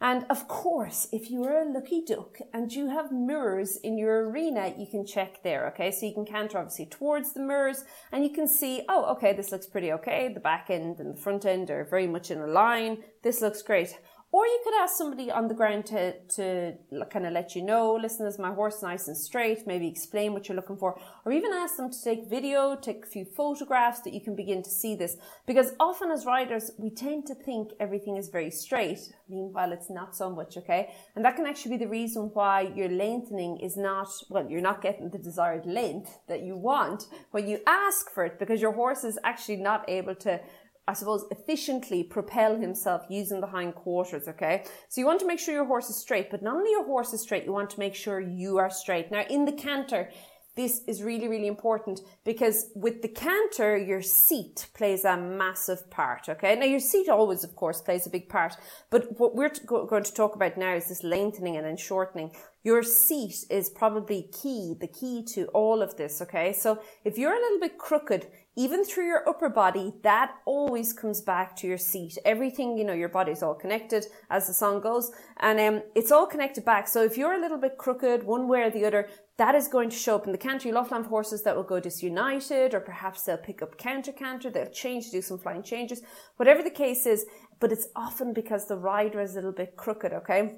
And 0.00 0.24
of 0.30 0.48
course, 0.48 1.08
if 1.12 1.30
you 1.30 1.44
are 1.44 1.60
a 1.60 1.70
lucky 1.70 2.02
duck 2.02 2.38
and 2.54 2.72
you 2.72 2.88
have 2.88 3.12
mirrors 3.12 3.76
in 3.76 3.98
your 3.98 4.30
arena, 4.30 4.72
you 4.78 4.86
can 4.86 5.04
check 5.04 5.42
there. 5.42 5.68
Okay. 5.68 5.90
So 5.90 6.06
you 6.06 6.14
can 6.14 6.24
canter 6.24 6.58
obviously 6.58 6.86
towards 6.86 7.34
the 7.34 7.40
mirrors 7.40 7.84
and 8.10 8.24
you 8.24 8.30
can 8.30 8.48
see, 8.48 8.82
oh, 8.88 9.04
okay, 9.12 9.34
this 9.34 9.52
looks 9.52 9.66
pretty 9.66 9.92
okay. 9.92 10.30
The 10.32 10.40
back 10.40 10.68
end 10.70 11.00
and 11.00 11.14
the 11.14 11.20
front 11.20 11.44
end 11.44 11.70
are 11.70 11.84
very 11.84 12.06
much 12.06 12.30
in 12.30 12.40
a 12.40 12.46
line. 12.46 13.04
This 13.22 13.42
looks 13.42 13.60
great. 13.60 13.98
Or 14.32 14.46
you 14.46 14.60
could 14.62 14.74
ask 14.74 14.96
somebody 14.96 15.28
on 15.28 15.48
the 15.48 15.54
ground 15.54 15.86
to, 15.86 16.12
to 16.36 16.74
kind 17.10 17.26
of 17.26 17.32
let 17.32 17.56
you 17.56 17.62
know, 17.62 17.98
listen, 18.00 18.26
is 18.26 18.38
my 18.38 18.54
horse 18.54 18.80
nice 18.80 19.08
and 19.08 19.16
straight? 19.16 19.66
Maybe 19.66 19.88
explain 19.88 20.32
what 20.32 20.48
you're 20.48 20.54
looking 20.54 20.76
for. 20.76 21.00
Or 21.24 21.32
even 21.32 21.52
ask 21.52 21.76
them 21.76 21.90
to 21.90 22.04
take 22.04 22.30
video, 22.30 22.76
take 22.76 23.04
a 23.04 23.08
few 23.08 23.24
photographs 23.24 24.02
that 24.02 24.14
you 24.14 24.20
can 24.20 24.36
begin 24.36 24.62
to 24.62 24.70
see 24.70 24.94
this. 24.94 25.16
Because 25.46 25.72
often 25.80 26.12
as 26.12 26.26
riders, 26.26 26.70
we 26.78 26.90
tend 26.90 27.26
to 27.26 27.34
think 27.34 27.70
everything 27.80 28.16
is 28.16 28.28
very 28.28 28.52
straight. 28.52 29.00
Meanwhile, 29.28 29.72
it's 29.72 29.90
not 29.90 30.14
so 30.14 30.30
much, 30.30 30.56
okay? 30.56 30.94
And 31.16 31.24
that 31.24 31.34
can 31.34 31.46
actually 31.46 31.76
be 31.76 31.84
the 31.84 31.90
reason 31.90 32.30
why 32.32 32.72
your 32.76 32.88
lengthening 32.88 33.58
is 33.58 33.76
not, 33.76 34.08
well, 34.28 34.48
you're 34.48 34.60
not 34.60 34.80
getting 34.80 35.10
the 35.10 35.18
desired 35.18 35.66
length 35.66 36.20
that 36.28 36.42
you 36.42 36.56
want 36.56 37.08
when 37.32 37.48
you 37.48 37.58
ask 37.66 38.08
for 38.12 38.24
it 38.24 38.38
because 38.38 38.60
your 38.60 38.72
horse 38.72 39.02
is 39.02 39.18
actually 39.24 39.56
not 39.56 39.88
able 39.88 40.14
to 40.14 40.40
I 40.90 40.92
suppose, 40.92 41.24
efficiently 41.30 42.02
propel 42.02 42.56
himself 42.56 43.02
using 43.08 43.40
the 43.40 43.46
hind 43.46 43.76
quarters, 43.76 44.26
okay? 44.26 44.64
So 44.88 45.00
you 45.00 45.06
want 45.06 45.20
to 45.20 45.26
make 45.26 45.38
sure 45.38 45.54
your 45.54 45.64
horse 45.64 45.88
is 45.88 45.94
straight, 45.94 46.32
but 46.32 46.42
not 46.42 46.56
only 46.56 46.72
your 46.72 46.84
horse 46.84 47.12
is 47.12 47.20
straight, 47.20 47.44
you 47.44 47.52
want 47.52 47.70
to 47.70 47.78
make 47.78 47.94
sure 47.94 48.18
you 48.18 48.58
are 48.58 48.70
straight. 48.70 49.08
Now, 49.12 49.22
in 49.30 49.44
the 49.44 49.52
canter, 49.52 50.10
this 50.56 50.82
is 50.88 51.02
really, 51.02 51.28
really 51.28 51.46
important 51.46 52.00
because 52.24 52.70
with 52.74 53.02
the 53.02 53.08
canter, 53.08 53.76
your 53.76 54.02
seat 54.02 54.66
plays 54.74 55.04
a 55.04 55.16
massive 55.16 55.88
part. 55.90 56.28
Okay. 56.28 56.56
Now 56.56 56.66
your 56.66 56.80
seat 56.80 57.08
always, 57.08 57.44
of 57.44 57.54
course, 57.54 57.80
plays 57.80 58.06
a 58.06 58.10
big 58.10 58.28
part, 58.28 58.56
but 58.90 59.18
what 59.18 59.34
we're 59.36 59.52
going 59.66 60.02
to 60.02 60.12
talk 60.12 60.34
about 60.34 60.58
now 60.58 60.74
is 60.74 60.88
this 60.88 61.04
lengthening 61.04 61.56
and 61.56 61.64
then 61.64 61.76
shortening. 61.76 62.32
Your 62.64 62.82
seat 62.82 63.36
is 63.48 63.70
probably 63.70 64.28
key, 64.42 64.74
the 64.78 64.88
key 64.88 65.24
to 65.34 65.46
all 65.54 65.82
of 65.82 65.96
this. 65.96 66.20
Okay. 66.20 66.52
So 66.52 66.80
if 67.04 67.16
you're 67.16 67.32
a 67.32 67.40
little 67.40 67.60
bit 67.60 67.78
crooked, 67.78 68.26
even 68.56 68.84
through 68.84 69.06
your 69.06 69.28
upper 69.28 69.48
body, 69.48 69.92
that 70.02 70.34
always 70.44 70.92
comes 70.92 71.20
back 71.20 71.54
to 71.56 71.68
your 71.68 71.78
seat. 71.78 72.18
Everything, 72.24 72.76
you 72.76 72.84
know, 72.84 72.92
your 72.92 73.08
body's 73.08 73.42
all 73.42 73.54
connected 73.54 74.04
as 74.28 74.46
the 74.46 74.52
song 74.52 74.80
goes 74.80 75.12
and 75.38 75.60
um, 75.60 75.82
it's 75.94 76.10
all 76.10 76.26
connected 76.26 76.64
back. 76.64 76.88
So 76.88 77.04
if 77.04 77.16
you're 77.16 77.34
a 77.34 77.40
little 77.40 77.58
bit 77.58 77.78
crooked 77.78 78.24
one 78.24 78.48
way 78.48 78.62
or 78.62 78.70
the 78.70 78.84
other, 78.84 79.08
that 79.38 79.54
is 79.54 79.68
going 79.68 79.88
to 79.90 79.96
show 79.96 80.16
up 80.16 80.26
in 80.26 80.32
the 80.32 80.38
canter. 80.38 80.68
You'll 80.68 80.78
often 80.78 80.98
have 80.98 81.06
horses 81.06 81.42
that 81.44 81.54
will 81.54 81.62
go 81.62 81.78
disunited 81.78 82.74
or 82.74 82.80
perhaps 82.80 83.22
they'll 83.22 83.38
pick 83.38 83.62
up 83.62 83.78
canter 83.78 84.12
canter, 84.12 84.50
they'll 84.50 84.70
change, 84.70 85.06
to 85.06 85.12
do 85.12 85.22
some 85.22 85.38
flying 85.38 85.62
changes, 85.62 86.02
whatever 86.36 86.62
the 86.62 86.70
case 86.70 87.06
is, 87.06 87.24
but 87.60 87.70
it's 87.72 87.88
often 87.94 88.34
because 88.34 88.66
the 88.66 88.76
rider 88.76 89.20
is 89.20 89.32
a 89.32 89.36
little 89.36 89.52
bit 89.52 89.76
crooked, 89.76 90.12
okay? 90.12 90.56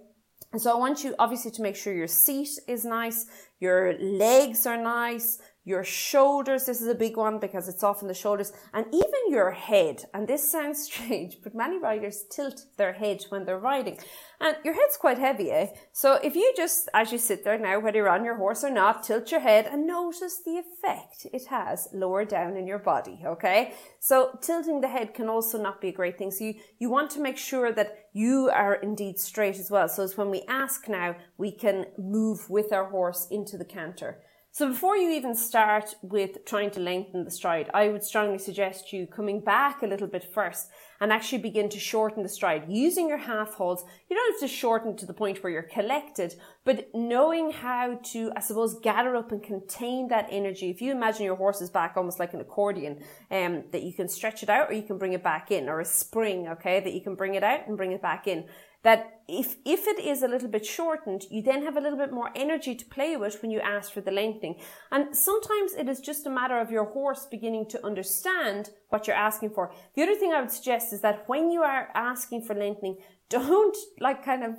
And 0.53 0.61
so 0.61 0.73
I 0.73 0.77
want 0.77 1.05
you 1.05 1.15
obviously 1.19 1.51
to 1.53 1.63
make 1.63 1.77
sure 1.77 1.95
your 1.95 2.07
seat 2.07 2.51
is 2.67 2.85
nice, 2.85 3.27
your 3.61 3.97
legs 3.99 4.67
are 4.67 4.77
nice, 4.77 5.39
your 5.65 5.85
shoulders, 5.85 6.67
this 6.67 6.81
is 6.81 6.89
a 6.89 6.95
big 6.95 7.17
one 7.17 7.39
because 7.39 7.69
it's 7.69 7.85
often 7.85 8.09
the 8.09 8.15
shoulders, 8.15 8.53
and 8.75 8.85
even 8.89 9.31
your 9.31 9.53
head. 9.53 10.05
And 10.13 10.27
this 10.27 10.51
sounds 10.51 10.83
strange, 10.93 11.39
but 11.43 11.55
many 11.55 11.79
riders 11.79 12.25
tilt 12.31 12.65
their 12.77 12.93
head 12.93 13.25
when 13.29 13.45
they're 13.45 13.59
riding. 13.59 13.99
And 14.41 14.57
your 14.65 14.75
head's 14.75 14.97
quite 14.97 15.19
heavy, 15.19 15.53
eh? 15.53 15.69
So 15.93 16.15
if 16.15 16.35
you 16.35 16.53
just, 16.57 16.89
as 16.95 17.13
you 17.13 17.19
sit 17.19 17.45
there 17.45 17.59
now, 17.59 17.79
whether 17.79 17.99
you're 17.99 18.09
on 18.09 18.25
your 18.25 18.37
horse 18.37 18.65
or 18.65 18.71
not, 18.71 19.05
tilt 19.05 19.31
your 19.31 19.41
head 19.41 19.69
and 19.71 19.87
notice 19.87 20.41
the 20.45 20.59
effect 20.59 21.27
it 21.33 21.47
has 21.47 21.89
lower 21.93 22.25
down 22.25 22.57
in 22.57 22.67
your 22.67 22.81
body, 22.81 23.23
okay? 23.25 23.75
So 24.01 24.37
tilting 24.43 24.81
the 24.81 24.89
head 24.89 25.15
can 25.15 25.29
also 25.29 25.63
not 25.63 25.81
be 25.81 25.91
a 25.91 25.93
great 25.93 26.19
thing. 26.19 26.33
So 26.33 26.45
you, 26.45 26.55
you 26.81 26.91
want 26.91 27.11
to 27.13 27.21
make 27.21 27.39
sure 27.39 27.71
that 27.73 28.09
you 28.13 28.51
are 28.53 28.75
indeed 28.75 29.21
straight 29.21 29.61
as 29.61 29.71
well. 29.71 29.89
So 29.89 30.03
as 30.03 30.17
when 30.17 30.31
we 30.31 30.43
ask 30.49 30.89
now, 30.89 31.15
we 31.39 31.53
can 31.53 31.87
move 31.97 32.51
with 32.51 32.73
our 32.73 32.87
horse 32.87 33.29
into 33.31 33.57
the 33.57 33.65
canter. 33.65 34.19
So 34.55 34.69
before 34.69 34.99
you 34.99 35.11
even 35.13 35.35
start 35.35 35.95
with 36.03 36.45
trying 36.45 36.71
to 36.73 36.81
lengthen 36.81 37.25
the 37.25 37.31
stride, 37.31 37.71
I 37.73 37.89
would 37.89 38.05
strongly 38.05 38.37
suggest 38.37 38.93
you 38.93 39.07
coming 39.07 39.41
back 39.41 39.83
a 39.83 39.87
little 39.87 40.07
bit 40.07 40.25
first 40.35 40.69
and 41.01 41.11
actually 41.11 41.39
begin 41.39 41.71
to 41.71 41.81
shorten 41.81 42.23
the 42.23 42.29
stride 42.29 42.65
using 42.69 43.09
your 43.09 43.17
half 43.17 43.55
halts. 43.55 43.83
You 44.11 44.15
don't 44.15 44.35
have 44.35 44.41
to 44.47 44.55
shorten 44.55 44.95
to 44.99 45.07
the 45.07 45.15
point 45.15 45.43
where 45.43 45.51
you're 45.51 45.63
collected, 45.63 46.35
but 46.67 46.91
knowing 46.93 47.51
how 47.51 47.99
to, 48.13 48.31
I 48.37 48.41
suppose, 48.41 48.79
gather 48.81 49.17
up 49.17 49.33
and 49.33 49.43
contain 49.43 50.09
that 50.09 50.29
energy. 50.31 50.69
If 50.69 50.83
you 50.83 50.93
imagine 50.93 51.25
your 51.25 51.37
horse's 51.37 51.71
back 51.71 51.95
almost 51.97 52.19
like 52.19 52.35
an 52.35 52.43
accordion, 52.43 53.03
um, 53.31 53.65
that 53.71 53.85
you 53.85 53.95
can 53.95 54.07
stretch 54.07 54.43
it 54.43 54.51
out 54.51 54.69
or 54.69 54.75
you 54.75 54.83
can 54.83 54.99
bring 54.99 55.15
it 55.15 55.23
back 55.23 55.51
in, 55.51 55.71
or 55.71 55.81
a 55.81 55.85
spring, 55.87 56.49
okay, 56.49 56.79
that 56.79 56.93
you 56.93 57.01
can 57.01 57.15
bring 57.15 57.37
it 57.37 57.43
out 57.43 57.67
and 57.69 57.79
bring 57.79 57.93
it 57.93 58.03
back 58.03 58.27
in 58.27 58.45
that 58.83 59.21
if, 59.29 59.57
if 59.65 59.87
it 59.87 59.99
is 59.99 60.23
a 60.23 60.29
little 60.29 60.49
bit 60.49 60.67
shortened, 60.67 61.25
you 61.31 61.43
then 61.43 61.63
have 61.63 61.77
a 61.77 61.81
little 61.81 61.99
bit 61.99 62.13
more 62.13 62.31
energy 62.35 62.75
to 62.75 62.85
play 62.87 63.17
with 63.17 63.41
when 63.41 63.51
you 63.51 63.61
ask 63.61 63.93
for 63.93 64.01
the 64.01 64.11
lengthening. 64.11 64.57
And 64.91 65.17
sometimes 65.17 65.73
it 65.75 65.89
is 65.89 66.01
just 66.01 66.27
a 66.27 66.31
matter 66.31 66.61
of 66.61 66.71
your 66.71 66.87
horse 66.87 67.27
beginning 67.31 67.69
to 67.71 67.87
understand 67.87 68.71
what 68.89 69.07
you're 69.07 69.17
asking 69.17 69.51
for. 69.51 69.73
The 69.95 70.03
other 70.03 70.17
thing 70.17 70.33
I 70.33 70.41
would 70.41 70.51
suggest 70.51 70.93
is 70.93 71.01
that 71.03 71.29
when 71.29 71.51
you 71.51 71.63
are 71.63 71.89
asking 71.95 72.43
for 72.43 72.55
lengthening, 72.55 72.99
don't 73.31 73.77
like 74.01 74.25
kind 74.25 74.45
of 74.45 74.57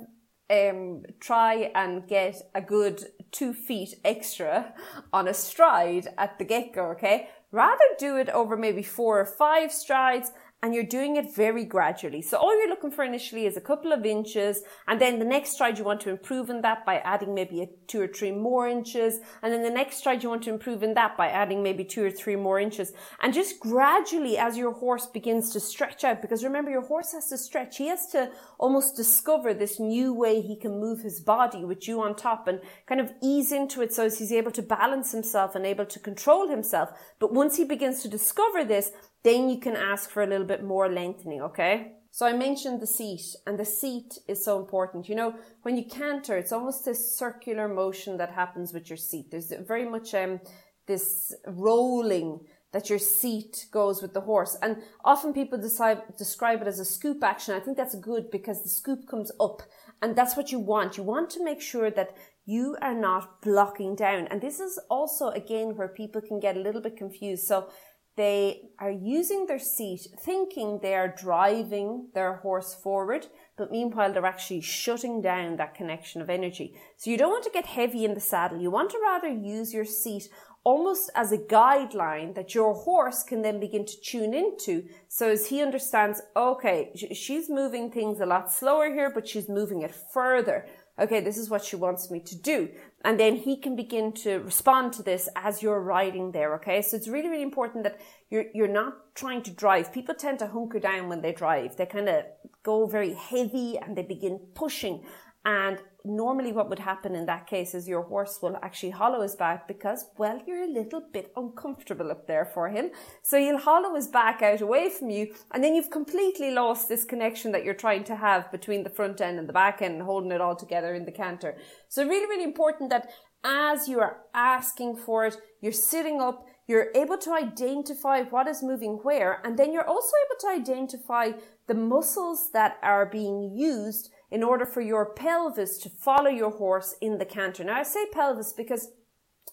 um, 0.50 1.02
try 1.20 1.70
and 1.74 2.06
get 2.08 2.36
a 2.54 2.60
good 2.60 3.04
two 3.30 3.52
feet 3.52 3.94
extra 4.04 4.74
on 5.12 5.28
a 5.28 5.34
stride 5.34 6.08
at 6.18 6.38
the 6.38 6.44
get 6.44 6.72
go, 6.72 6.86
okay? 6.92 7.28
rather 7.54 7.84
do 7.98 8.16
it 8.16 8.28
over 8.30 8.56
maybe 8.56 8.82
four 8.82 9.20
or 9.20 9.24
five 9.24 9.72
strides 9.72 10.32
and 10.62 10.74
you're 10.74 10.82
doing 10.82 11.16
it 11.16 11.34
very 11.34 11.64
gradually. 11.66 12.22
So 12.22 12.38
all 12.38 12.58
you're 12.58 12.70
looking 12.70 12.90
for 12.90 13.04
initially 13.04 13.44
is 13.44 13.56
a 13.56 13.60
couple 13.60 13.92
of 13.92 14.06
inches, 14.06 14.62
and 14.88 14.98
then 14.98 15.18
the 15.18 15.24
next 15.24 15.50
stride 15.50 15.78
you 15.78 15.84
want 15.84 16.00
to 16.02 16.10
improve 16.10 16.48
in 16.48 16.62
that 16.62 16.86
by 16.86 17.00
adding 17.00 17.34
maybe 17.34 17.60
a 17.60 17.66
two 17.86 18.00
or 18.00 18.08
three 18.08 18.32
more 18.32 18.66
inches, 18.66 19.18
and 19.42 19.52
then 19.52 19.62
the 19.62 19.68
next 19.68 19.98
stride 19.98 20.22
you 20.22 20.30
want 20.30 20.42
to 20.44 20.50
improve 20.50 20.82
in 20.82 20.94
that 20.94 21.18
by 21.18 21.28
adding 21.28 21.62
maybe 21.62 21.84
two 21.84 22.02
or 22.02 22.10
three 22.10 22.36
more 22.36 22.58
inches, 22.58 22.92
and 23.20 23.34
just 23.34 23.60
gradually 23.60 24.38
as 24.38 24.56
your 24.56 24.72
horse 24.72 25.06
begins 25.06 25.50
to 25.52 25.60
stretch 25.60 26.02
out, 26.02 26.22
because 26.22 26.42
remember 26.42 26.70
your 26.70 26.86
horse 26.86 27.12
has 27.12 27.28
to 27.28 27.36
stretch, 27.36 27.76
he 27.76 27.88
has 27.88 28.06
to 28.06 28.30
almost 28.58 28.96
discover 28.96 29.52
this 29.52 29.78
new 29.78 30.14
way 30.14 30.40
he 30.40 30.58
can 30.58 30.80
move 30.80 31.00
his 31.00 31.20
body 31.20 31.64
with 31.64 31.86
you 31.86 32.00
on 32.00 32.16
top 32.16 32.48
and 32.48 32.60
kind 32.86 33.02
of 33.02 33.12
ease 33.22 33.52
into 33.52 33.82
it 33.82 33.92
so 33.92 34.06
as 34.06 34.18
he's 34.18 34.32
able 34.32 34.50
to 34.50 34.62
balance 34.62 35.12
himself 35.12 35.54
and 35.54 35.66
able 35.66 35.84
to 35.84 35.98
control 35.98 36.48
himself. 36.48 36.88
But 37.18 37.34
once 37.34 37.56
he 37.56 37.64
begins 37.64 38.00
to 38.02 38.08
discover 38.08 38.64
this, 38.64 38.92
then 39.24 39.48
you 39.48 39.58
can 39.58 39.74
ask 39.74 40.10
for 40.10 40.22
a 40.22 40.26
little 40.26 40.46
bit 40.46 40.62
more 40.62 40.88
lengthening, 40.88 41.42
okay? 41.42 41.92
So 42.10 42.26
I 42.26 42.32
mentioned 42.32 42.80
the 42.80 42.86
seat, 42.86 43.34
and 43.46 43.58
the 43.58 43.64
seat 43.64 44.18
is 44.28 44.44
so 44.44 44.60
important. 44.60 45.08
You 45.08 45.16
know, 45.16 45.34
when 45.62 45.76
you 45.76 45.84
canter, 45.84 46.36
it's 46.36 46.52
almost 46.52 46.84
this 46.84 47.16
circular 47.18 47.66
motion 47.66 48.18
that 48.18 48.30
happens 48.30 48.72
with 48.72 48.88
your 48.88 48.96
seat. 48.96 49.30
There's 49.30 49.52
very 49.66 49.88
much 49.88 50.14
um, 50.14 50.40
this 50.86 51.34
rolling 51.46 52.40
that 52.74 52.90
your 52.90 52.98
seat 52.98 53.66
goes 53.70 54.02
with 54.02 54.14
the 54.14 54.20
horse. 54.20 54.56
And 54.60 54.82
often 55.04 55.32
people 55.32 55.58
decide, 55.58 56.02
describe 56.18 56.60
it 56.60 56.68
as 56.68 56.80
a 56.80 56.84
scoop 56.84 57.22
action. 57.22 57.54
I 57.54 57.60
think 57.60 57.76
that's 57.76 57.94
good 57.94 58.30
because 58.30 58.62
the 58.62 58.68
scoop 58.68 59.06
comes 59.08 59.30
up 59.40 59.62
and 60.02 60.16
that's 60.16 60.36
what 60.36 60.50
you 60.50 60.58
want. 60.58 60.96
You 60.96 61.04
want 61.04 61.30
to 61.30 61.44
make 61.44 61.60
sure 61.60 61.90
that 61.92 62.16
you 62.44 62.76
are 62.82 62.94
not 62.94 63.40
blocking 63.42 63.94
down. 63.94 64.26
And 64.26 64.40
this 64.40 64.58
is 64.58 64.78
also 64.90 65.28
again 65.30 65.76
where 65.76 65.88
people 65.88 66.20
can 66.20 66.40
get 66.40 66.56
a 66.56 66.60
little 66.60 66.82
bit 66.82 66.96
confused. 66.96 67.46
So 67.46 67.68
they 68.16 68.70
are 68.78 68.90
using 68.90 69.46
their 69.46 69.58
seat 69.58 70.06
thinking 70.20 70.78
they 70.80 70.94
are 70.94 71.08
driving 71.08 72.08
their 72.14 72.34
horse 72.36 72.74
forward, 72.74 73.26
but 73.56 73.72
meanwhile 73.72 74.12
they're 74.12 74.24
actually 74.24 74.60
shutting 74.60 75.20
down 75.20 75.56
that 75.56 75.74
connection 75.74 76.20
of 76.20 76.30
energy. 76.30 76.74
So 76.96 77.10
you 77.10 77.18
don't 77.18 77.30
want 77.30 77.44
to 77.44 77.50
get 77.50 77.66
heavy 77.66 78.04
in 78.04 78.14
the 78.14 78.20
saddle. 78.20 78.60
You 78.60 78.70
want 78.70 78.90
to 78.90 79.00
rather 79.02 79.28
use 79.28 79.74
your 79.74 79.84
seat 79.84 80.28
almost 80.62 81.10
as 81.14 81.32
a 81.32 81.38
guideline 81.38 82.34
that 82.34 82.54
your 82.54 82.72
horse 82.72 83.22
can 83.22 83.42
then 83.42 83.60
begin 83.60 83.84
to 83.84 84.00
tune 84.00 84.32
into. 84.32 84.84
So 85.08 85.30
as 85.30 85.48
he 85.48 85.60
understands, 85.60 86.22
okay, 86.36 86.92
she's 87.12 87.50
moving 87.50 87.90
things 87.90 88.20
a 88.20 88.26
lot 88.26 88.50
slower 88.50 88.92
here, 88.92 89.10
but 89.10 89.28
she's 89.28 89.48
moving 89.48 89.82
it 89.82 89.94
further 89.94 90.66
okay, 90.98 91.20
this 91.20 91.36
is 91.36 91.50
what 91.50 91.64
she 91.64 91.76
wants 91.76 92.10
me 92.10 92.20
to 92.20 92.36
do. 92.36 92.68
And 93.04 93.20
then 93.20 93.36
he 93.36 93.58
can 93.58 93.76
begin 93.76 94.12
to 94.12 94.38
respond 94.38 94.94
to 94.94 95.02
this 95.02 95.28
as 95.36 95.62
you're 95.62 95.80
riding 95.80 96.32
there, 96.32 96.54
okay? 96.54 96.80
So 96.80 96.96
it's 96.96 97.06
really, 97.06 97.28
really 97.28 97.42
important 97.42 97.84
that 97.84 98.00
you're, 98.30 98.46
you're 98.54 98.66
not 98.66 99.14
trying 99.14 99.42
to 99.42 99.50
drive. 99.50 99.92
People 99.92 100.14
tend 100.14 100.38
to 100.38 100.46
hunker 100.46 100.80
down 100.80 101.10
when 101.10 101.20
they 101.20 101.32
drive. 101.32 101.76
They 101.76 101.84
kind 101.84 102.08
of 102.08 102.24
go 102.62 102.86
very 102.86 103.12
heavy 103.12 103.78
and 103.78 103.94
they 103.94 104.02
begin 104.02 104.40
pushing. 104.54 105.04
And 105.44 105.80
normally 106.04 106.52
what 106.52 106.68
would 106.68 106.78
happen 106.78 107.14
in 107.14 107.26
that 107.26 107.46
case 107.46 107.74
is 107.74 107.88
your 107.88 108.02
horse 108.02 108.40
will 108.42 108.58
actually 108.62 108.90
hollow 108.90 109.22
his 109.22 109.34
back 109.34 109.66
because, 109.66 110.06
well, 110.18 110.40
you're 110.46 110.64
a 110.64 110.72
little 110.72 111.02
bit 111.12 111.32
uncomfortable 111.34 112.10
up 112.10 112.26
there 112.26 112.44
for 112.44 112.68
him. 112.68 112.90
So 113.22 113.38
he'll 113.38 113.58
hollow 113.58 113.94
his 113.94 114.08
back 114.08 114.42
out 114.42 114.60
away 114.60 114.90
from 114.90 115.10
you 115.10 115.34
and 115.52 115.64
then 115.64 115.74
you've 115.74 115.90
completely 115.90 116.50
lost 116.50 116.88
this 116.88 117.04
connection 117.04 117.52
that 117.52 117.64
you're 117.64 117.74
trying 117.74 118.04
to 118.04 118.16
have 118.16 118.52
between 118.52 118.84
the 118.84 118.90
front 118.90 119.20
end 119.20 119.38
and 119.38 119.48
the 119.48 119.52
back 119.52 119.80
end 119.80 120.02
holding 120.02 120.32
it 120.32 120.40
all 120.40 120.56
together 120.56 120.94
in 120.94 121.06
the 121.06 121.12
canter. 121.12 121.56
So 121.88 122.06
really, 122.06 122.26
really 122.26 122.44
important 122.44 122.90
that 122.90 123.10
as 123.42 123.88
you 123.88 124.00
are 124.00 124.18
asking 124.34 124.96
for 124.96 125.26
it, 125.26 125.36
you're 125.60 125.72
sitting 125.72 126.20
up, 126.20 126.46
you're 126.66 126.88
able 126.94 127.18
to 127.18 127.32
identify 127.32 128.22
what 128.22 128.48
is 128.48 128.62
moving 128.62 129.00
where, 129.02 129.40
and 129.44 129.58
then 129.58 129.72
you're 129.72 129.86
also 129.86 130.12
able 130.26 130.40
to 130.40 130.62
identify 130.62 131.32
the 131.66 131.74
muscles 131.74 132.50
that 132.52 132.78
are 132.82 133.04
being 133.04 133.54
used 133.54 134.10
in 134.34 134.42
order 134.42 134.66
for 134.66 134.80
your 134.80 135.14
pelvis 135.14 135.78
to 135.78 135.88
follow 135.88 136.28
your 136.28 136.50
horse 136.50 136.96
in 137.00 137.18
the 137.18 137.24
canter. 137.24 137.62
Now 137.62 137.78
I 137.78 137.84
say 137.84 138.04
pelvis 138.12 138.52
because 138.52 138.88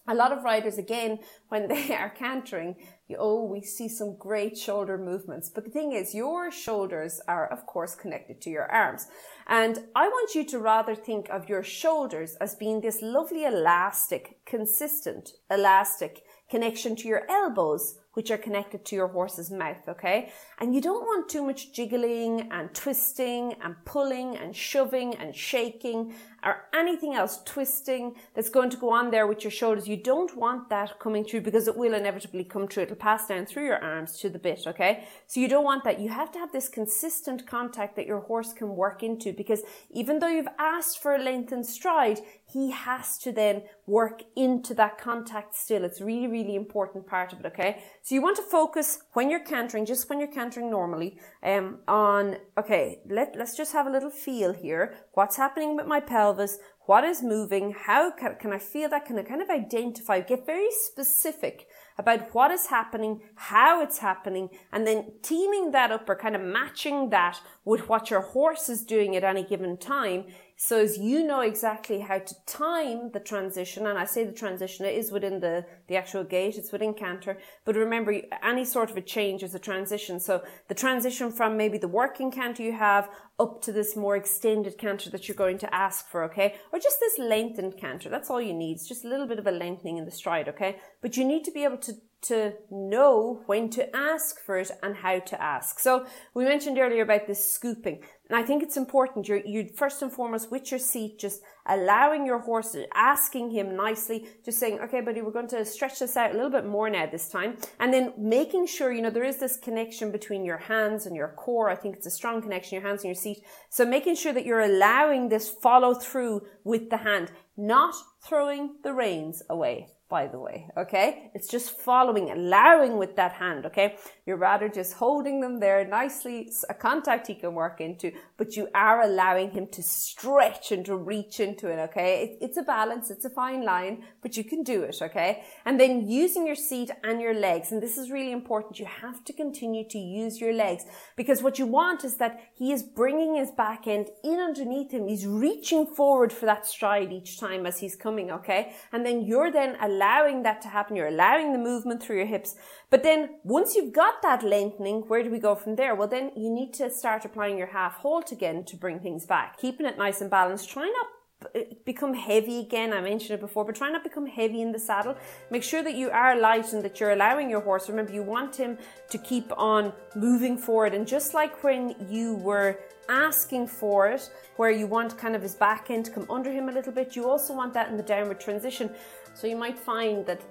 a 0.08 0.16
lot 0.16 0.32
of 0.32 0.44
riders, 0.44 0.80
again, 0.80 1.20
when 1.50 1.68
they 1.68 1.96
are 1.96 2.10
cantering, 2.10 2.76
you, 3.08 3.16
oh, 3.20 3.44
we 3.44 3.62
see 3.62 3.88
some 3.88 4.18
great 4.18 4.58
shoulder 4.58 4.98
movements. 4.98 5.52
But 5.54 5.66
the 5.66 5.70
thing 5.70 5.92
is, 5.92 6.16
your 6.16 6.50
shoulders 6.50 7.22
are, 7.28 7.46
of 7.46 7.68
course, 7.68 7.94
connected 7.94 8.42
to 8.42 8.50
your 8.50 8.72
arms. 8.72 9.06
And 9.46 9.78
I 9.96 10.08
want 10.08 10.34
you 10.34 10.44
to 10.46 10.58
rather 10.58 10.96
think 10.96 11.30
of 11.30 11.48
your 11.48 11.62
shoulders 11.62 12.36
as 12.42 12.56
being 12.56 12.82
this 12.82 13.04
lovely 13.04 13.46
elastic, 13.46 14.40
consistent, 14.48 15.34
elastic 15.52 16.24
connection 16.50 16.96
to 16.96 17.08
your 17.08 17.30
elbows 17.30 18.00
which 18.14 18.30
are 18.30 18.38
connected 18.38 18.84
to 18.86 18.96
your 18.96 19.08
horse's 19.08 19.50
mouth, 19.52 19.88
okay? 19.88 20.32
And 20.60 20.76
you 20.76 20.82
don't 20.82 21.04
want 21.04 21.30
too 21.30 21.44
much 21.44 21.72
jiggling 21.72 22.50
and 22.52 22.74
twisting 22.74 23.56
and 23.62 23.76
pulling 23.86 24.36
and 24.38 24.56
shoving 24.56 25.16
and 25.16 25.36
shaking 25.36 26.14
or 26.44 26.64
anything 26.74 27.14
else 27.14 27.42
twisting 27.46 28.16
that's 28.34 28.50
going 28.50 28.70
to 28.70 28.78
go 28.78 28.90
on 28.92 29.12
there 29.12 29.28
with 29.28 29.44
your 29.44 29.52
shoulders. 29.52 29.88
You 29.88 29.98
don't 29.98 30.36
want 30.36 30.70
that 30.70 31.00
coming 31.00 31.24
through 31.24 31.42
because 31.42 31.68
it 31.68 31.78
will 31.78 31.94
inevitably 31.94 32.44
come 32.44 32.68
through. 32.68 32.84
It'll 32.84 32.96
pass 32.96 33.28
down 33.28 33.46
through 33.46 33.66
your 33.66 33.82
arms 33.82 34.18
to 34.20 34.30
the 34.30 34.40
bit, 34.40 34.64
okay? 34.68 35.06
So 35.28 35.40
you 35.40 35.48
don't 35.48 35.64
want 35.64 35.84
that. 35.84 36.00
You 36.00 36.10
have 36.10 36.32
to 36.34 36.40
have 36.40 36.52
this 36.52 36.68
consistent 36.68 37.46
contact 37.48 37.96
that 37.96 38.08
your 38.08 38.22
horse 38.22 38.54
can 38.54 38.76
work 38.76 39.04
into 39.04 39.32
because 39.32 39.62
even 39.92 40.20
though 40.20 40.28
you've 40.28 40.48
asked 40.58 41.02
for 41.02 41.16
a 41.16 41.24
lengthened 41.24 41.66
stride, 41.66 42.20
he 42.52 42.72
has 42.72 43.18
to 43.20 43.32
then 43.32 43.64
work 43.88 44.24
into 44.36 44.74
that 44.76 44.98
contact 44.98 45.56
still. 45.56 45.84
It's 45.84 46.02
really, 46.02 46.28
really 46.28 46.56
important 46.56 47.08
part 47.08 47.34
of 47.34 47.40
it, 47.40 47.46
okay? 47.46 47.84
So 48.02 48.16
you 48.16 48.22
want 48.22 48.38
to 48.38 48.44
focus 48.44 49.00
when 49.14 49.30
you're 49.30 49.44
cantering, 49.44 49.86
just 49.86 50.10
when 50.10 50.20
you're 50.20 50.28
cantering 50.28 50.70
normally, 50.70 51.20
um, 51.44 51.80
on, 51.88 52.38
okay, 52.58 53.02
let, 53.10 53.36
let's 53.38 53.56
just 53.56 53.74
have 53.74 53.88
a 53.88 53.92
little 53.92 54.10
feel 54.10 54.54
here. 54.54 54.96
What's 55.14 55.38
happening 55.38 55.76
with 55.76 55.88
my 55.88 56.00
pelvis? 56.00 56.58
What 56.88 57.04
is 57.04 57.22
moving? 57.22 57.74
How 57.78 58.12
can, 58.12 58.36
can 58.36 58.52
I 58.52 58.58
feel 58.58 58.90
that? 58.90 59.06
Can 59.06 59.18
I 59.18 59.24
kind 59.24 59.42
of 59.42 59.50
identify, 59.50 60.20
get 60.20 60.46
very 60.46 60.72
specific 60.72 61.68
about 61.98 62.34
what 62.34 62.52
is 62.52 62.68
happening, 62.68 63.22
how 63.36 63.82
it's 63.82 64.00
happening, 64.00 64.50
and 64.74 64.88
then 64.88 65.12
teaming 65.22 65.72
that 65.72 65.92
up 65.92 66.10
or 66.10 66.16
kind 66.16 66.36
of 66.36 66.42
matching 66.42 67.12
that 67.12 67.40
with 67.64 67.88
what 67.88 68.10
your 68.10 68.22
horse 68.22 68.68
is 68.68 68.84
doing 68.84 69.16
at 69.16 69.24
any 69.24 69.44
given 69.44 69.78
time 69.78 70.26
so 70.64 70.78
as 70.78 70.96
you 70.96 71.26
know 71.26 71.42
exactly 71.42 72.02
how 72.02 72.20
to 72.20 72.36
time 72.46 73.10
the 73.14 73.20
transition, 73.20 73.88
and 73.88 73.98
I 73.98 74.06
say 74.06 74.26
the 74.26 74.32
transition 74.32 74.86
it 74.86 74.94
is 74.94 75.12
within 75.12 75.40
the, 75.40 75.66
the 75.88 75.96
actual 75.96 76.24
gait, 76.24 76.56
it's 76.56 76.72
within 76.72 76.94
canter, 76.94 77.40
but 77.66 77.76
remember 77.76 78.22
any 78.44 78.64
sort 78.64 78.92
of 78.92 78.96
a 78.96 79.02
change 79.02 79.42
is 79.42 79.56
a 79.56 79.60
transition. 79.60 80.20
So 80.20 80.44
the 80.68 80.76
transition 80.76 81.32
from 81.32 81.58
maybe 81.58 81.80
the 81.80 81.88
working 81.88 82.30
canter 82.30 82.62
you 82.62 82.74
have 82.74 83.10
up 83.40 83.64
to 83.64 83.72
this 83.72 83.96
more 83.96 84.16
extended 84.16 84.78
canter 84.78 85.10
that 85.10 85.28
you're 85.28 85.34
going 85.34 85.58
to 85.58 85.74
ask 85.74 86.08
for, 86.08 86.24
okay? 86.26 86.54
Or 86.72 86.78
just 86.78 87.00
this 87.00 87.18
lengthened 87.18 87.76
canter. 87.78 88.08
That's 88.10 88.30
all 88.30 88.40
you 88.40 88.54
need. 88.54 88.74
It's 88.74 88.88
just 88.88 89.04
a 89.04 89.10
little 89.10 89.26
bit 89.26 89.40
of 89.40 89.48
a 89.48 89.52
lengthening 89.52 89.98
in 89.98 90.06
the 90.06 90.12
stride, 90.12 90.48
okay? 90.48 90.78
But 91.02 91.18
you 91.18 91.26
need 91.26 91.44
to 91.46 91.52
be 91.52 91.64
able 91.64 91.78
to 91.78 91.96
to 92.22 92.54
know 92.70 93.42
when 93.48 93.70
to 93.70 93.96
ask 93.96 94.40
for 94.46 94.58
it 94.58 94.70
and 94.84 94.96
how 94.96 95.20
to 95.20 95.42
ask. 95.42 95.80
So 95.80 96.06
we 96.34 96.46
mentioned 96.46 96.78
earlier 96.78 97.02
about 97.02 97.28
this 97.28 97.52
scooping. 97.52 98.04
And 98.32 98.40
I 98.40 98.44
think 98.44 98.64
it's 98.64 98.78
important. 98.78 99.28
You're, 99.28 99.46
you 99.46 99.70
first 99.76 100.02
and 100.02 100.10
foremost 100.10 100.52
with 100.52 100.72
your 100.72 100.80
seat, 100.80 101.20
just 101.20 101.42
allowing 101.66 102.26
your 102.26 102.40
horse, 102.40 102.78
asking 102.96 103.52
him 103.52 103.76
nicely, 103.76 104.26
just 104.46 104.58
saying, 104.58 104.80
okay, 104.80 105.02
buddy, 105.02 105.22
we're 105.22 105.34
going 105.34 105.50
to 105.50 105.66
stretch 105.66 106.00
this 106.00 106.16
out 106.16 106.32
a 106.32 106.34
little 106.34 106.50
bit 106.50 106.66
more 106.66 106.90
now 106.90 107.06
this 107.08 107.28
time. 107.28 107.58
And 107.78 107.94
then 107.94 108.14
making 108.18 108.68
sure, 108.68 108.90
you 108.90 109.02
know, 109.02 109.10
there 109.10 109.26
is 109.26 109.40
this 109.40 109.58
connection 109.58 110.14
between 110.14 110.46
your 110.46 110.60
hands 110.60 111.06
and 111.06 111.14
your 111.14 111.34
core. 111.36 111.70
I 111.70 111.76
think 111.76 111.98
it's 111.98 112.08
a 112.08 112.12
strong 112.12 112.42
connection, 112.42 112.80
your 112.80 112.88
hands 112.88 113.02
and 113.04 113.10
your 113.10 113.22
seat. 113.22 113.44
So 113.70 113.86
making 113.86 114.16
sure 114.16 114.32
that 114.32 114.46
you're 114.46 114.62
allowing 114.62 115.28
this 115.28 115.50
follow 115.50 115.94
through 115.94 116.44
with 116.64 116.90
the 116.90 116.98
hand, 116.98 117.34
not 117.58 117.96
throwing 118.24 118.78
the 118.82 118.94
reins 118.94 119.44
away 119.50 119.90
by 120.12 120.28
the 120.28 120.38
way, 120.38 120.68
okay? 120.78 121.32
It's 121.34 121.48
just 121.48 121.80
following, 121.80 122.30
allowing 122.30 122.98
with 122.98 123.16
that 123.16 123.32
hand, 123.32 123.66
okay? 123.68 123.96
You're 124.26 124.38
rather 124.38 124.68
just 124.68 124.94
holding 124.94 125.40
them 125.40 125.62
there 125.62 125.88
nicely, 125.88 126.52
a 126.70 126.74
contact 126.74 127.28
he 127.28 127.36
can 127.36 127.56
work 127.56 127.80
into, 127.80 128.12
but 128.38 128.58
you 128.58 128.68
are 128.76 129.02
allowing 129.02 129.52
him 129.52 129.68
to 129.72 129.82
stretch 129.82 130.74
and 130.74 130.86
to 130.86 130.98
reach 130.98 131.40
into 131.40 131.70
it, 131.70 131.80
okay? 131.80 132.38
it's 132.42 132.58
a 132.58 132.64
balance, 132.64 133.10
it's 133.10 133.24
a 133.24 133.30
fine 133.30 133.64
line, 133.64 134.04
but 134.22 134.36
you 134.36 134.44
can 134.44 134.64
do 134.64 134.84
it, 134.84 134.98
okay? 135.02 135.44
And 135.66 135.80
then 135.80 136.10
using 136.10 136.46
your 136.46 136.56
seat 136.56 136.92
and 137.06 137.22
your 137.22 137.34
legs, 137.34 137.72
and 137.72 137.82
this 137.82 137.98
is 137.98 138.12
really 138.12 138.34
important, 138.34 138.80
you 138.80 138.86
have 138.86 139.24
to 139.24 139.34
continue 139.34 139.88
to 139.88 139.98
use 139.98 140.42
your 140.42 140.54
legs 140.54 140.84
because 141.16 141.42
what 141.42 141.58
you 141.58 141.66
want 141.66 142.04
is 142.04 142.18
that 142.18 142.42
he 142.54 142.74
is 142.74 142.84
bringing 142.84 143.36
his 143.36 143.52
back 143.52 143.88
end 143.88 144.08
in 144.26 144.40
underneath 144.40 144.92
him. 144.92 145.08
He's 145.08 145.26
reaching 145.26 145.86
forward 145.86 146.34
for 146.34 146.46
that 146.48 146.68
stride 146.68 147.14
each 147.14 147.40
time 147.40 147.66
as 147.66 147.80
he's 147.80 147.96
coming, 147.96 148.30
okay? 148.32 148.74
And 148.92 149.06
then 149.06 149.22
you're 149.22 149.52
then 149.52 149.78
allowing 149.82 150.01
allowing 150.02 150.44
that 150.44 150.62
to 150.62 150.68
happen. 150.68 150.96
You're 150.96 151.08
allowing 151.08 151.54
the 151.54 151.60
movement 151.60 152.02
through 152.02 152.18
your 152.18 152.26
hips. 152.26 152.56
But 152.90 153.04
then 153.04 153.38
once 153.44 153.76
you've 153.76 153.94
got 153.94 154.22
that 154.24 154.44
lengthening, 154.44 155.02
where 155.08 155.24
do 155.24 155.30
we 155.30 155.40
go 155.40 155.56
from 155.56 155.76
there? 155.76 155.94
Well, 155.96 156.08
then 156.08 156.32
you 156.36 156.50
need 156.50 156.74
to 156.76 156.90
start 156.90 157.26
applying 157.26 157.58
your 157.58 157.68
half 157.68 157.98
halt 157.98 158.32
again 158.32 158.64
to 158.66 158.76
bring 158.76 159.00
things 159.00 159.26
back, 159.26 159.58
keeping 159.60 159.86
it 159.86 159.98
nice 159.98 160.22
and 160.22 160.30
balanced. 160.30 160.70
Try 160.70 160.86
not 160.86 161.08
uh, 161.56 161.62
become 161.86 162.14
heavy 162.14 162.60
again. 162.60 162.94
I 162.94 163.02
mentioned 163.02 163.32
it 163.32 163.42
before, 163.42 163.66
but 163.66 163.76
try 163.76 163.90
not 163.90 164.04
become 164.04 164.26
heavy 164.26 164.62
in 164.62 164.72
the 164.72 164.80
saddle. 164.80 165.16
Make 165.50 165.64
sure 165.64 165.84
that 165.84 165.96
you 165.96 166.10
are 166.10 166.36
light 166.40 166.74
and 166.74 166.84
that 166.84 167.00
you're 167.00 167.12
allowing 167.12 167.50
your 167.50 167.62
horse. 167.62 167.90
Remember, 167.90 168.14
you 168.14 168.24
want 168.24 168.56
him 168.56 168.78
to 169.10 169.18
keep 169.18 169.52
on 169.58 169.94
moving 170.16 170.58
forward. 170.58 170.94
And 170.94 171.08
just 171.08 171.34
like 171.34 171.64
when 171.64 171.96
you 172.10 172.36
were 172.36 172.80
asking 173.10 173.68
for 173.68 174.08
it, 174.08 174.30
where 174.58 174.72
you 174.72 174.88
want 174.88 175.18
kind 175.18 175.36
of 175.36 175.42
his 175.42 175.56
back 175.56 175.90
end 175.90 176.06
to 176.06 176.12
come 176.12 176.28
under 176.30 176.52
him 176.52 176.70
a 176.70 176.72
little 176.72 176.94
bit, 176.94 177.16
you 177.16 177.28
also 177.28 177.54
want 177.54 177.74
that 177.74 177.90
in 177.90 177.98
the 177.98 178.04
downward 178.04 178.40
transition. 178.40 178.90
So 179.34 179.48
you 179.48 179.56
might 179.56 179.78
find 179.78 180.26
that 180.26 180.42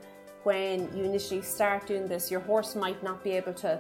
when 0.43 0.89
you 0.97 1.05
initially 1.05 1.43
start 1.43 1.87
doing 1.87 2.07
this, 2.07 2.31
your 2.31 2.41
horse 2.41 2.75
might 2.75 3.03
not 3.03 3.23
be 3.23 3.33
able 3.33 3.53
to 3.55 3.79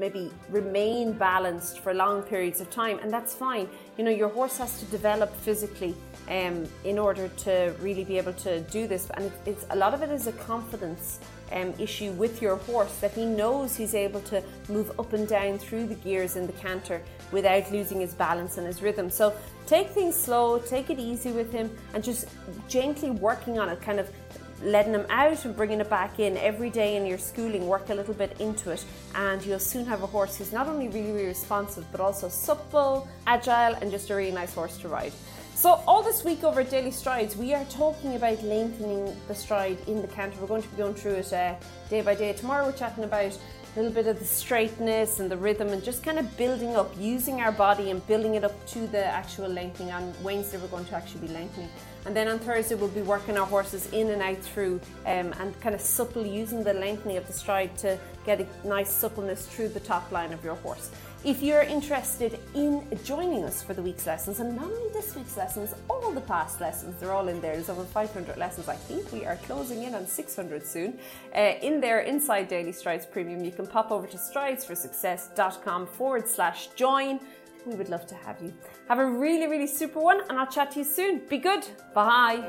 maybe 0.00 0.32
remain 0.48 1.12
balanced 1.12 1.80
for 1.80 1.92
long 1.92 2.22
periods 2.22 2.60
of 2.60 2.70
time, 2.70 2.98
and 3.00 3.12
that's 3.12 3.34
fine. 3.34 3.68
You 3.98 4.04
know, 4.04 4.10
your 4.10 4.30
horse 4.30 4.56
has 4.56 4.80
to 4.80 4.86
develop 4.86 5.34
physically 5.36 5.94
um, 6.28 6.66
in 6.84 6.98
order 6.98 7.28
to 7.28 7.74
really 7.80 8.04
be 8.04 8.16
able 8.16 8.32
to 8.32 8.60
do 8.62 8.86
this, 8.86 9.10
and 9.14 9.30
it's 9.44 9.66
a 9.70 9.76
lot 9.76 9.92
of 9.92 10.02
it 10.02 10.10
is 10.10 10.26
a 10.26 10.32
confidence 10.32 11.20
um, 11.52 11.74
issue 11.78 12.12
with 12.12 12.40
your 12.40 12.56
horse 12.56 12.96
that 12.98 13.12
he 13.12 13.26
knows 13.26 13.76
he's 13.76 13.94
able 13.94 14.20
to 14.22 14.42
move 14.68 14.98
up 14.98 15.12
and 15.12 15.28
down 15.28 15.58
through 15.58 15.86
the 15.86 15.96
gears 15.96 16.36
in 16.36 16.46
the 16.46 16.52
canter 16.54 17.02
without 17.30 17.70
losing 17.70 18.00
his 18.00 18.14
balance 18.14 18.56
and 18.56 18.66
his 18.66 18.82
rhythm. 18.82 19.10
So 19.10 19.34
take 19.66 19.90
things 19.90 20.16
slow, 20.16 20.58
take 20.60 20.90
it 20.90 20.98
easy 20.98 21.32
with 21.32 21.52
him, 21.52 21.70
and 21.92 22.02
just 22.02 22.28
gently 22.68 23.10
working 23.10 23.58
on 23.58 23.68
it, 23.68 23.80
kind 23.82 24.00
of 24.00 24.10
letting 24.62 24.92
them 24.92 25.06
out 25.08 25.44
and 25.44 25.56
bringing 25.56 25.80
it 25.80 25.90
back 25.90 26.18
in 26.18 26.36
every 26.36 26.70
day 26.70 26.96
in 26.96 27.06
your 27.06 27.18
schooling, 27.18 27.66
work 27.66 27.88
a 27.90 27.94
little 27.94 28.14
bit 28.14 28.36
into 28.40 28.70
it, 28.70 28.84
and 29.14 29.44
you'll 29.44 29.58
soon 29.58 29.86
have 29.86 30.02
a 30.02 30.06
horse 30.06 30.36
who's 30.36 30.52
not 30.52 30.68
only 30.68 30.88
really, 30.88 31.12
really 31.12 31.26
responsive 31.26 31.84
but 31.92 32.00
also 32.00 32.28
supple, 32.28 33.08
agile, 33.26 33.74
and 33.80 33.90
just 33.90 34.10
a 34.10 34.14
really 34.14 34.32
nice 34.32 34.54
horse 34.54 34.78
to 34.78 34.88
ride. 34.88 35.12
So, 35.54 35.82
all 35.86 36.02
this 36.02 36.24
week 36.24 36.42
over 36.42 36.62
at 36.62 36.70
Daily 36.70 36.90
Strides, 36.90 37.36
we 37.36 37.52
are 37.52 37.64
talking 37.66 38.16
about 38.16 38.42
lengthening 38.42 39.14
the 39.28 39.34
stride 39.34 39.76
in 39.86 40.00
the 40.00 40.08
canter. 40.08 40.40
We're 40.40 40.46
going 40.46 40.62
to 40.62 40.68
be 40.68 40.76
going 40.78 40.94
through 40.94 41.16
it 41.16 41.32
uh, 41.34 41.54
day 41.90 42.00
by 42.00 42.14
day. 42.14 42.32
Tomorrow, 42.32 42.64
we're 42.64 42.72
chatting 42.72 43.04
about 43.04 43.38
a 43.76 43.76
little 43.76 43.92
bit 43.92 44.06
of 44.06 44.18
the 44.18 44.24
straightness 44.24 45.20
and 45.20 45.30
the 45.30 45.36
rhythm 45.36 45.68
and 45.68 45.84
just 45.84 46.02
kind 46.02 46.18
of 46.18 46.36
building 46.36 46.76
up, 46.76 46.90
using 46.98 47.40
our 47.40 47.52
body 47.52 47.90
and 47.90 48.04
building 48.06 48.36
it 48.36 48.44
up 48.44 48.66
to 48.68 48.86
the 48.86 49.04
actual 49.04 49.48
lengthening. 49.48 49.92
On 49.92 50.14
Wednesday, 50.22 50.56
we're 50.56 50.66
going 50.68 50.86
to 50.86 50.96
actually 50.96 51.26
be 51.26 51.34
lengthening. 51.34 51.68
And 52.06 52.16
then 52.16 52.28
on 52.28 52.38
Thursday, 52.38 52.74
we'll 52.74 52.88
be 52.88 53.02
working 53.02 53.36
our 53.36 53.46
horses 53.46 53.92
in 53.92 54.10
and 54.10 54.22
out 54.22 54.38
through 54.38 54.80
um, 55.06 55.34
and 55.38 55.58
kind 55.60 55.74
of 55.74 55.80
supple, 55.80 56.24
using 56.24 56.64
the 56.64 56.72
lengthening 56.72 57.16
of 57.16 57.26
the 57.26 57.32
stride 57.32 57.76
to 57.78 57.98
get 58.24 58.40
a 58.40 58.46
nice 58.66 58.90
suppleness 58.90 59.46
through 59.46 59.68
the 59.68 59.80
top 59.80 60.10
line 60.10 60.32
of 60.32 60.42
your 60.44 60.56
horse. 60.56 60.90
If 61.22 61.42
you're 61.42 61.60
interested 61.60 62.40
in 62.54 62.86
joining 63.04 63.44
us 63.44 63.62
for 63.62 63.74
the 63.74 63.82
week's 63.82 64.06
lessons, 64.06 64.40
and 64.40 64.56
not 64.56 64.64
only 64.64 64.90
this 64.94 65.14
week's 65.14 65.36
lessons, 65.36 65.74
all 65.90 66.10
the 66.12 66.22
past 66.22 66.62
lessons, 66.62 66.98
they're 66.98 67.12
all 67.12 67.28
in 67.28 67.42
there. 67.42 67.52
There's 67.52 67.68
over 67.68 67.84
500 67.84 68.38
lessons, 68.38 68.68
I 68.68 68.76
think. 68.76 69.12
We 69.12 69.26
are 69.26 69.36
closing 69.36 69.82
in 69.82 69.94
on 69.94 70.06
600 70.06 70.66
soon. 70.66 70.98
Uh, 71.36 71.56
in 71.60 71.78
there, 71.78 72.00
inside 72.00 72.48
Daily 72.48 72.72
Strides 72.72 73.04
Premium, 73.04 73.44
you 73.44 73.52
can 73.52 73.66
pop 73.66 73.90
over 73.90 74.06
to 74.06 74.16
stridesforsuccess.com 74.16 75.88
forward 75.88 76.26
slash 76.26 76.68
join. 76.68 77.20
We 77.66 77.74
would 77.74 77.88
love 77.88 78.06
to 78.06 78.14
have 78.14 78.40
you. 78.42 78.52
Have 78.88 78.98
a 78.98 79.06
really, 79.06 79.46
really 79.46 79.66
super 79.66 80.00
one, 80.00 80.22
and 80.28 80.38
I'll 80.38 80.46
chat 80.46 80.72
to 80.72 80.78
you 80.80 80.84
soon. 80.84 81.22
Be 81.28 81.38
good. 81.38 81.64
Bye. 81.94 82.40